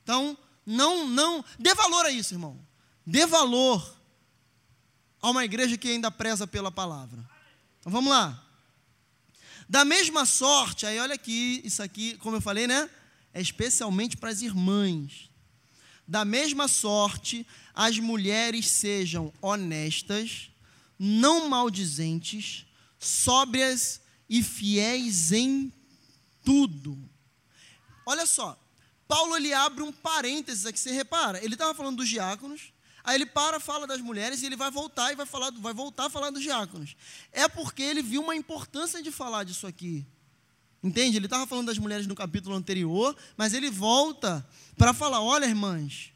[0.03, 2.59] Então, não, não, dê valor a isso, irmão.
[3.05, 3.95] Dê valor
[5.21, 7.23] a uma igreja que ainda preza pela palavra.
[7.79, 8.41] Então vamos lá.
[9.67, 12.89] Da mesma sorte, aí olha aqui, isso aqui, como eu falei, né?
[13.33, 15.29] É especialmente para as irmãs.
[16.07, 20.51] Da mesma sorte, as mulheres sejam honestas,
[20.97, 22.65] não maldizentes,
[22.99, 25.73] sóbrias e fiéis em
[26.43, 26.97] tudo.
[28.05, 28.57] Olha só,
[29.07, 32.73] Paulo ele abre um parênteses aqui, você repara, ele estava falando dos diáconos,
[33.05, 36.05] Aí ele para, fala das mulheres e ele vai voltar e vai falar, vai voltar
[36.05, 36.95] a falar dos diáconos.
[37.31, 40.03] É porque ele viu uma importância de falar disso aqui.
[40.83, 41.15] Entende?
[41.15, 44.45] Ele estava falando das mulheres no capítulo anterior, mas ele volta
[44.75, 46.11] para falar: olha, irmãs,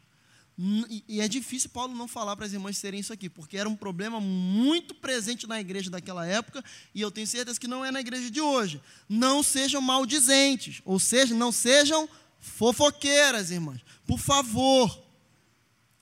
[1.08, 3.76] e é difícil Paulo não falar para as irmãs serem isso aqui, porque era um
[3.76, 6.62] problema muito presente na igreja daquela época,
[6.94, 8.80] e eu tenho certeza que não é na igreja de hoje.
[9.08, 12.08] Não sejam maldizentes, ou seja, não sejam
[12.40, 13.80] fofoqueiras, irmãs.
[14.06, 15.00] Por favor.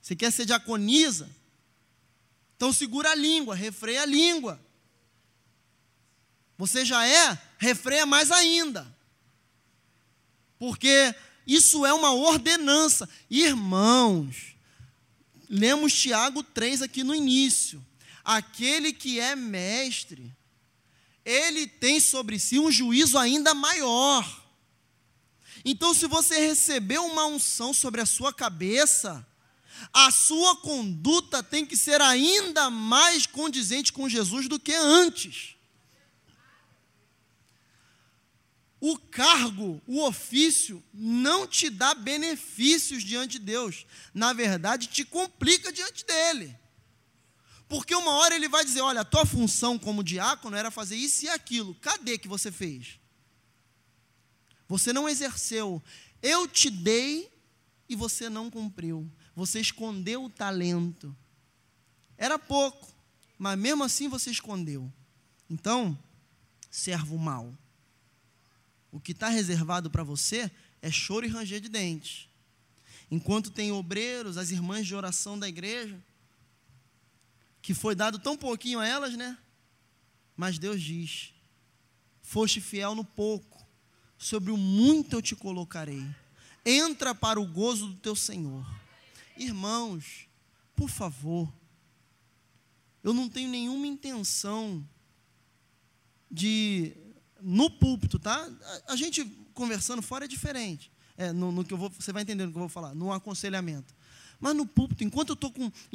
[0.00, 1.28] Você quer ser diaconisa?
[2.56, 4.60] Então segura a língua, refreia a língua.
[6.56, 8.86] Você já é, refreia mais ainda.
[10.58, 11.14] Porque
[11.46, 13.08] isso é uma ordenança.
[13.30, 14.56] Irmãos,
[15.48, 17.84] lemos Tiago 3 aqui no início.
[18.24, 20.34] Aquele que é mestre,
[21.24, 24.47] ele tem sobre si um juízo ainda maior.
[25.70, 29.26] Então, se você recebeu uma unção sobre a sua cabeça,
[29.92, 35.56] a sua conduta tem que ser ainda mais condizente com Jesus do que antes.
[38.80, 43.84] O cargo, o ofício, não te dá benefícios diante de Deus.
[44.14, 46.58] Na verdade, te complica diante dele.
[47.68, 51.26] Porque uma hora ele vai dizer: Olha, a tua função como diácono era fazer isso
[51.26, 51.74] e aquilo.
[51.74, 52.97] Cadê que você fez?
[54.68, 55.82] Você não exerceu.
[56.22, 57.32] Eu te dei
[57.88, 61.16] e você não cumpriu você escondeu o talento.
[62.16, 62.92] Era pouco,
[63.38, 64.92] mas mesmo assim você escondeu.
[65.48, 65.96] Então,
[66.68, 67.56] servo mal.
[68.90, 70.50] O que está reservado para você
[70.82, 72.28] é choro e ranger de dentes.
[73.08, 76.02] Enquanto tem obreiros, as irmãs de oração da igreja,
[77.62, 79.38] que foi dado tão pouquinho a elas, né?
[80.36, 81.32] Mas Deus diz:
[82.22, 83.57] Foste fiel no pouco,
[84.18, 86.04] sobre o muito eu te colocarei.
[86.66, 88.66] Entra para o gozo do teu Senhor.
[89.36, 90.28] Irmãos,
[90.74, 91.50] por favor,
[93.02, 94.84] eu não tenho nenhuma intenção
[96.30, 96.92] de,
[97.40, 98.50] no púlpito, tá?
[98.88, 100.90] A, gente conversando fora é diferente.
[101.16, 103.12] É, no, no, que eu vou, você vai entender o que eu vou falar, no
[103.12, 103.94] aconselhamento.
[104.40, 105.52] Mas no púlpito, enquanto eu estou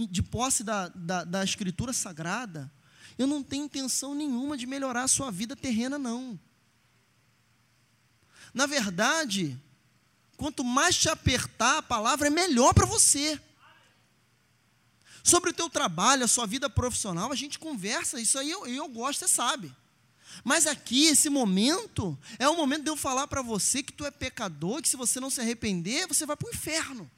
[0.09, 2.71] de posse da, da, da Escritura Sagrada,
[3.17, 6.39] eu não tenho intenção nenhuma de melhorar a sua vida terrena, não.
[8.53, 9.59] Na verdade,
[10.37, 13.39] Quanto mais te apertar a palavra, é melhor para você.
[15.23, 18.87] Sobre o teu trabalho, a sua vida profissional, a gente conversa, isso aí eu, eu
[18.89, 19.73] gosto, você sabe.
[20.43, 24.11] Mas aqui, esse momento, é o momento de eu falar para você que tu é
[24.11, 27.09] pecador, que se você não se arrepender, você vai para o inferno.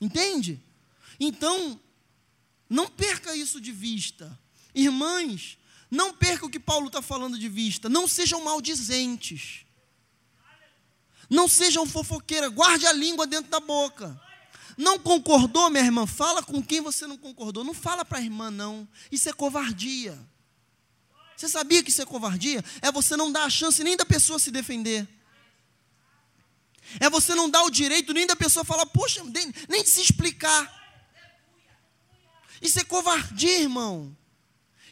[0.00, 0.60] Entende?
[1.20, 1.78] Então,
[2.68, 4.36] não perca isso de vista.
[4.74, 5.56] Irmãs,
[5.88, 7.88] não perca o que Paulo está falando de vista.
[7.88, 9.63] Não sejam maldizentes.
[11.28, 14.20] Não sejam fofoqueira, guarde a língua dentro da boca.
[14.76, 16.06] Não concordou, minha irmã?
[16.06, 17.62] Fala com quem você não concordou.
[17.62, 18.88] Não fala para a irmã, não.
[19.10, 20.18] Isso é covardia.
[21.36, 22.64] Você sabia que isso é covardia?
[22.80, 25.06] É você não dar a chance nem da pessoa se defender.
[27.00, 29.22] É você não dar o direito nem da pessoa falar, poxa,
[29.68, 30.82] nem de se explicar.
[32.60, 34.16] Isso é covardia, irmão.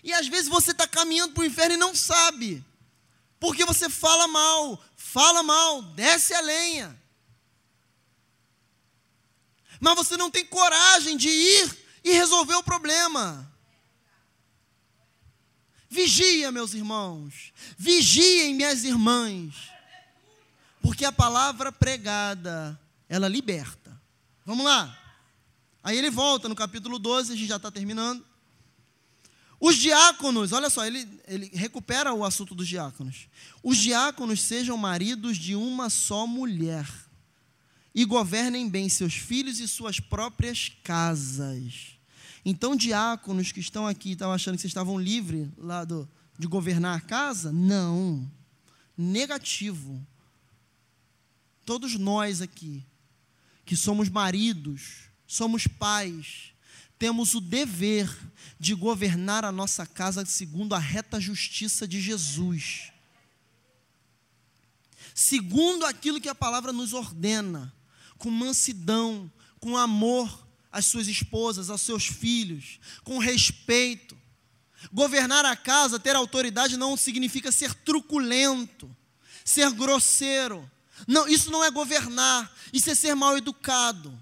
[0.03, 2.65] E às vezes você está caminhando para o inferno e não sabe.
[3.43, 6.97] Porque você fala mal, fala mal, desce a lenha.
[9.81, 13.53] Mas você não tem coragem de ir e resolver o problema.
[15.91, 17.53] Vigia, meus irmãos.
[17.77, 19.73] Vigiem, minhas irmãs.
[20.81, 24.01] Porque a palavra pregada, ela liberta.
[24.47, 24.97] Vamos lá.
[25.83, 28.25] Aí ele volta no capítulo 12, a gente já está terminando.
[29.65, 33.29] Os diáconos, olha só, ele, ele recupera o assunto dos diáconos.
[33.63, 36.85] Os diáconos sejam maridos de uma só mulher
[37.95, 41.97] e governem bem seus filhos e suas próprias casas.
[42.45, 46.99] Então, diáconos que estão aqui estavam achando que vocês estavam livres lá do, de governar
[46.99, 47.53] a casa?
[47.53, 48.29] Não.
[48.99, 50.05] Negativo.
[51.65, 52.85] Todos nós aqui,
[53.65, 56.52] que somos maridos, somos pais,
[57.03, 58.09] temos o dever
[58.61, 62.93] de governar a nossa casa segundo a reta justiça de Jesus.
[65.13, 67.75] Segundo aquilo que a palavra nos ordena,
[68.19, 74.17] com mansidão, com amor às suas esposas, aos seus filhos, com respeito.
[74.93, 78.89] Governar a casa, ter autoridade, não significa ser truculento,
[79.45, 80.71] ser grosseiro.
[81.09, 84.17] Não, isso não é governar, isso é ser mal educado.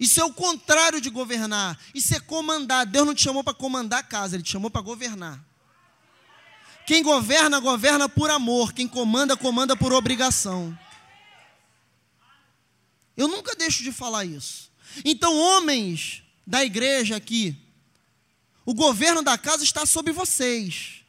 [0.00, 1.78] Isso é o contrário de governar.
[1.94, 2.86] Isso é comandar.
[2.86, 5.38] Deus não te chamou para comandar a casa, Ele te chamou para governar.
[6.86, 8.72] Quem governa, governa por amor.
[8.72, 10.76] Quem comanda, comanda por obrigação.
[13.14, 14.72] Eu nunca deixo de falar isso.
[15.04, 17.54] Então, homens da igreja aqui,
[18.64, 21.04] o governo da casa está sobre vocês.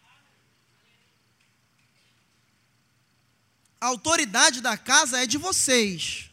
[3.79, 6.30] A autoridade da casa é de vocês.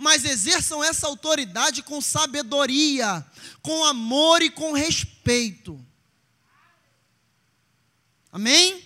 [0.00, 3.22] Mas exerçam essa autoridade com sabedoria,
[3.60, 5.78] com amor e com respeito.
[8.32, 8.82] Amém?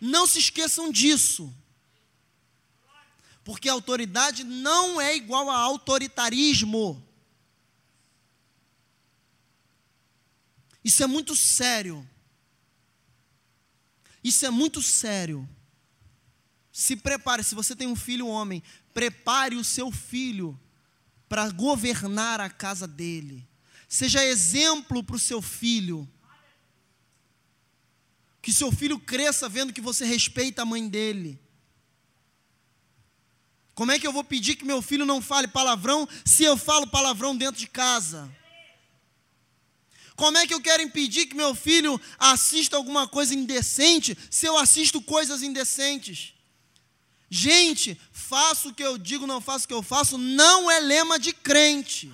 [0.00, 1.54] Não se esqueçam disso.
[3.44, 7.00] Porque autoridade não é igual a autoritarismo.
[10.82, 12.04] Isso é muito sério.
[14.24, 15.48] Isso é muito sério.
[16.72, 18.60] Se prepare, se você tem um filho homem,
[18.94, 20.58] prepare o seu filho
[21.28, 23.46] para governar a casa dele.
[23.88, 26.08] Seja exemplo para o seu filho.
[28.40, 31.40] Que seu filho cresça vendo que você respeita a mãe dele.
[33.74, 36.86] Como é que eu vou pedir que meu filho não fale palavrão se eu falo
[36.86, 38.32] palavrão dentro de casa?
[40.14, 44.56] Como é que eu quero impedir que meu filho assista alguma coisa indecente se eu
[44.56, 46.34] assisto coisas indecentes?
[47.30, 51.18] Gente, faço o que eu digo, não faço o que eu faço, não é lema
[51.18, 52.12] de crente.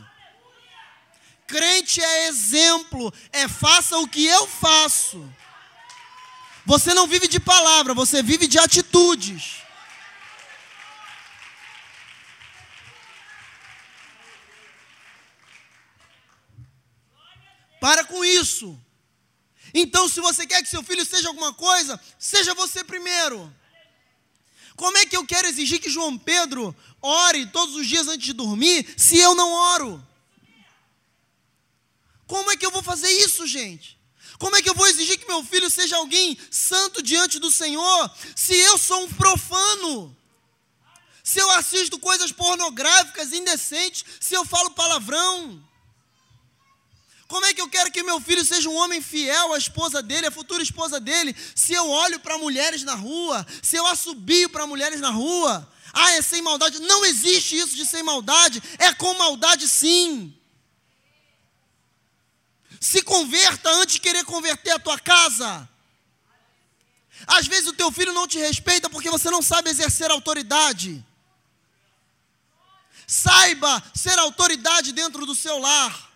[1.47, 5.29] Crente é exemplo, é faça o que eu faço.
[6.65, 9.57] Você não vive de palavra, você vive de atitudes.
[17.81, 18.79] Para com isso.
[19.73, 23.53] Então, se você quer que seu filho seja alguma coisa, seja você primeiro.
[24.81, 28.33] Como é que eu quero exigir que João Pedro ore todos os dias antes de
[28.33, 30.03] dormir se eu não oro?
[32.27, 34.01] Como é que eu vou fazer isso, gente?
[34.39, 38.11] Como é que eu vou exigir que meu filho seja alguém santo diante do Senhor
[38.35, 40.17] se eu sou um profano?
[41.23, 45.63] Se eu assisto coisas pornográficas, indecentes, se eu falo palavrão?
[47.31, 50.27] Como é que eu quero que meu filho seja um homem fiel à esposa dele,
[50.27, 54.67] à futura esposa dele, se eu olho para mulheres na rua, se eu assobio para
[54.67, 55.73] mulheres na rua?
[55.93, 56.81] Ah, é sem maldade.
[56.81, 60.37] Não existe isso de sem maldade, é com maldade sim.
[62.81, 65.69] Se converta antes de querer converter a tua casa.
[67.29, 71.07] Às vezes o teu filho não te respeita porque você não sabe exercer autoridade.
[73.07, 76.10] Saiba ser autoridade dentro do seu lar.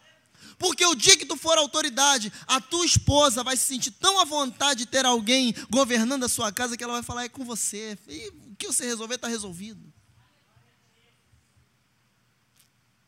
[0.64, 4.24] Porque o dia que tu for autoridade, a tua esposa vai se sentir tão à
[4.24, 7.98] vontade de ter alguém governando a sua casa que ela vai falar: é com você.
[8.08, 9.92] E o que você resolver está resolvido.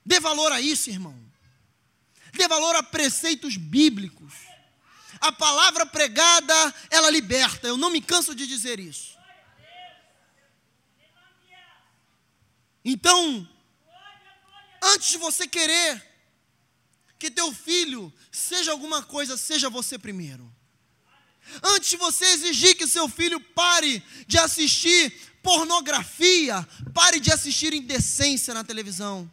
[0.05, 1.19] Dê valor a isso, irmão.
[2.35, 4.35] Dê valor a preceitos bíblicos.
[5.19, 7.67] A palavra pregada, ela liberta.
[7.67, 9.17] Eu não me canso de dizer isso.
[12.85, 13.49] Então,
[14.83, 16.16] antes de você querer
[17.19, 20.53] que teu filho seja alguma coisa, seja você primeiro.
[21.63, 25.13] Antes de você exigir que seu filho pare de assistir
[25.43, 29.31] pornografia, pare de assistir indecência na televisão.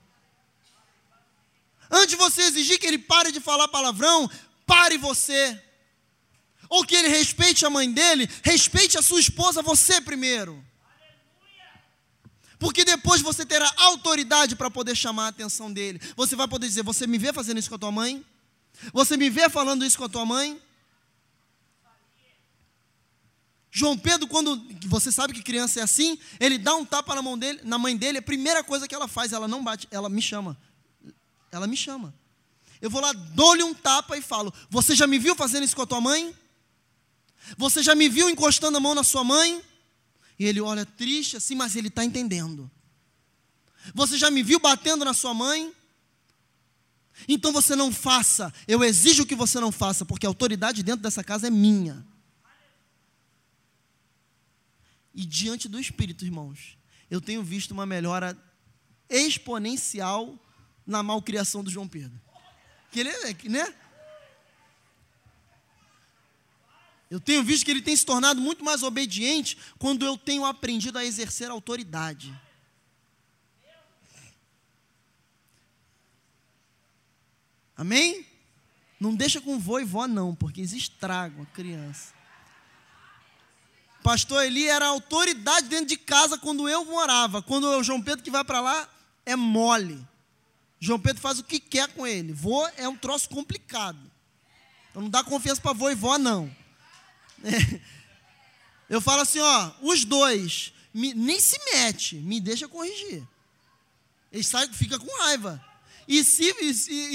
[1.90, 4.30] Antes de você exigir que ele pare de falar palavrão,
[4.66, 5.62] pare você.
[6.70, 10.64] Ou que ele respeite a mãe dele, respeite a sua esposa, você primeiro.
[12.60, 16.00] Porque depois você terá autoridade para poder chamar a atenção dele.
[16.16, 18.26] Você vai poder dizer: Você me vê fazendo isso com a tua mãe?
[18.92, 20.60] Você me vê falando isso com a tua mãe?
[23.76, 27.36] João Pedro, quando você sabe que criança é assim, ele dá um tapa na mão
[27.36, 30.22] dele, na mãe dele, a primeira coisa que ela faz, ela não bate, ela me
[30.22, 30.56] chama.
[31.52, 32.14] Ela me chama.
[32.80, 35.82] Eu vou lá, dou-lhe um tapa e falo: Você já me viu fazendo isso com
[35.82, 36.36] a tua mãe?
[37.58, 39.62] Você já me viu encostando a mão na sua mãe?
[40.44, 42.70] E ele olha triste assim, mas ele está entendendo.
[43.96, 45.74] Você já me viu batendo na sua mãe?
[47.30, 51.24] Então você não faça, eu exijo que você não faça, porque a autoridade dentro dessa
[51.24, 52.06] casa é minha.
[55.16, 56.78] E diante do Espírito, irmãos,
[57.10, 58.38] eu tenho visto uma melhora
[59.10, 60.38] exponencial
[60.86, 62.20] na malcriação do João Pedro.
[62.92, 63.74] Que ele é, né?
[67.14, 70.98] Eu tenho visto que ele tem se tornado muito mais obediente quando eu tenho aprendido
[70.98, 72.34] a exercer autoridade.
[77.78, 78.26] Amém?
[79.00, 82.16] Não deixa com vô e vó, não, porque eles estragam a criança.
[84.02, 87.44] Pastor Eli era autoridade dentro de casa quando eu morava.
[87.44, 88.90] Quando o João Pedro que vai para lá
[89.24, 90.04] é mole.
[90.80, 92.34] João Pedro faz o que quer com ele.
[92.34, 94.00] Vô é um troço complicado.
[94.90, 96.63] Então não dá confiança para vô e vó, não.
[98.90, 103.28] Eu falo assim, ó, os dois, me, nem se mete, me deixa corrigir.
[104.32, 105.64] Eles saem, fica com raiva.
[106.08, 106.70] E se, e,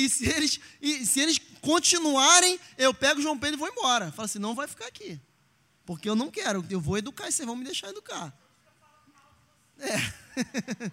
[0.05, 4.11] e se, eles, e, se eles continuarem, eu pego o João Pedro e vou embora.
[4.13, 5.21] Falo assim, não vai ficar aqui.
[5.85, 8.37] Porque eu não quero, eu vou educar e vocês vão me deixar educar.
[9.79, 10.91] É.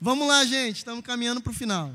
[0.00, 1.94] Vamos lá, gente, estamos caminhando para o final.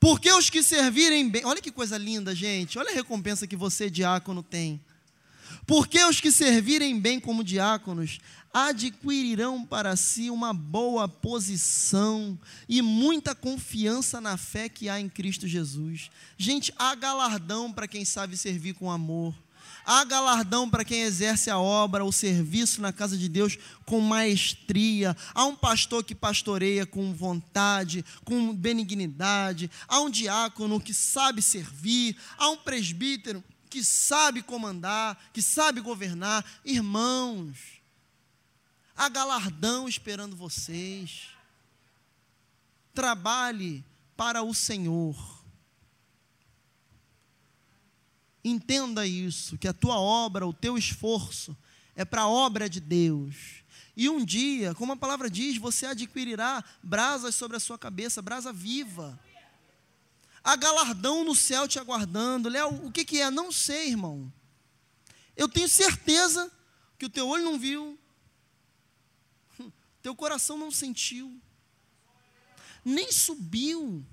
[0.00, 3.90] Porque os que servirem bem, olha que coisa linda, gente, olha a recompensa que você,
[3.90, 4.80] diácono, tem.
[5.66, 8.18] Porque os que servirem bem como diáconos
[8.52, 15.46] adquirirão para si uma boa posição e muita confiança na fé que há em Cristo
[15.46, 16.10] Jesus.
[16.36, 19.34] Gente, há galardão para quem sabe servir com amor.
[19.92, 25.16] Há galardão para quem exerce a obra, o serviço na casa de Deus com maestria.
[25.34, 29.68] Há um pastor que pastoreia com vontade, com benignidade.
[29.88, 32.16] Há um diácono que sabe servir.
[32.38, 36.44] Há um presbítero que sabe comandar, que sabe governar.
[36.64, 37.58] Irmãos,
[38.96, 41.30] há galardão esperando vocês.
[42.94, 43.84] Trabalhe
[44.16, 45.39] para o Senhor.
[48.42, 51.56] Entenda isso, que a tua obra, o teu esforço
[51.94, 53.62] é para a obra de Deus.
[53.96, 58.52] E um dia, como a palavra diz, você adquirirá brasas sobre a sua cabeça, brasa
[58.52, 59.18] viva.
[60.42, 62.48] Há galardão no céu te aguardando.
[62.48, 63.30] Léo, o que, que é?
[63.30, 64.32] Não sei, irmão.
[65.36, 66.50] Eu tenho certeza
[66.98, 67.98] que o teu olho não viu,
[70.02, 71.40] teu coração não sentiu,
[72.84, 74.04] nem subiu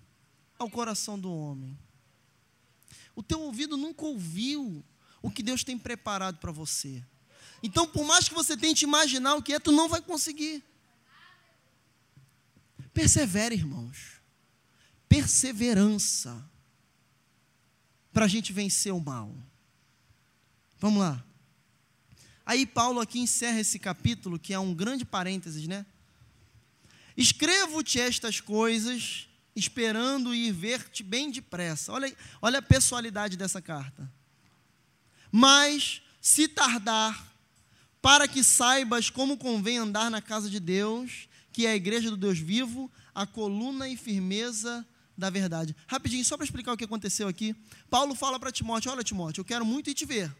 [0.57, 1.77] ao coração do homem.
[3.17, 4.81] O teu ouvido nunca ouviu
[5.21, 7.03] o que Deus tem preparado para você.
[7.61, 10.63] Então, por mais que você tente imaginar o que é, tu não vai conseguir.
[12.93, 14.17] Persevere, irmãos
[15.07, 16.43] perseverança
[18.11, 19.33] para a gente vencer o mal.
[20.79, 21.23] Vamos lá.
[22.45, 25.85] Aí Paulo aqui encerra esse capítulo, que é um grande parênteses, né?
[27.15, 29.26] Escrevo-te estas coisas,
[29.57, 31.91] esperando ir ver-te bem depressa.
[31.91, 34.09] Olha, olha a pessoalidade dessa carta.
[35.31, 37.35] Mas, se tardar,
[38.01, 42.15] para que saibas como convém andar na casa de Deus, que é a igreja do
[42.15, 44.85] Deus vivo, a coluna e firmeza
[45.17, 45.75] da verdade.
[45.87, 47.55] Rapidinho, só para explicar o que aconteceu aqui.
[47.89, 50.31] Paulo fala para Timóteo: Olha, Timóteo, eu quero muito ir te ver.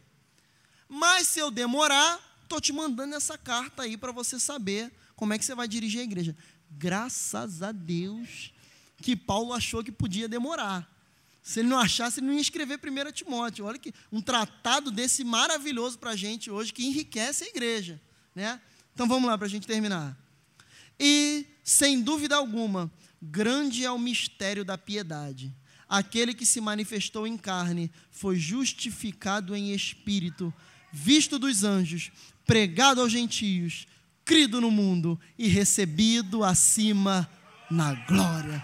[0.88, 5.40] Mas se eu demorar, estou te mandando essa carta aí para você saber como é
[5.40, 6.38] que você vai dirigir a igreja.
[6.70, 8.54] Graças a Deus
[9.02, 10.90] que Paulo achou que podia demorar.
[11.42, 13.66] Se ele não achasse, ele não ia escrever primeiro a Timóteo.
[13.66, 18.02] Olha que um tratado desse maravilhoso para a gente hoje que enriquece a igreja.
[18.36, 18.60] Né?
[18.94, 20.18] Então vamos lá para a gente terminar.
[21.00, 22.92] E, sem dúvida alguma,
[23.22, 25.54] Grande é o mistério da piedade.
[25.90, 30.54] Aquele que se manifestou em carne foi justificado em espírito,
[30.92, 32.12] visto dos anjos,
[32.46, 33.88] pregado aos gentios,
[34.24, 37.30] crido no mundo e recebido acima
[37.72, 38.64] na glória.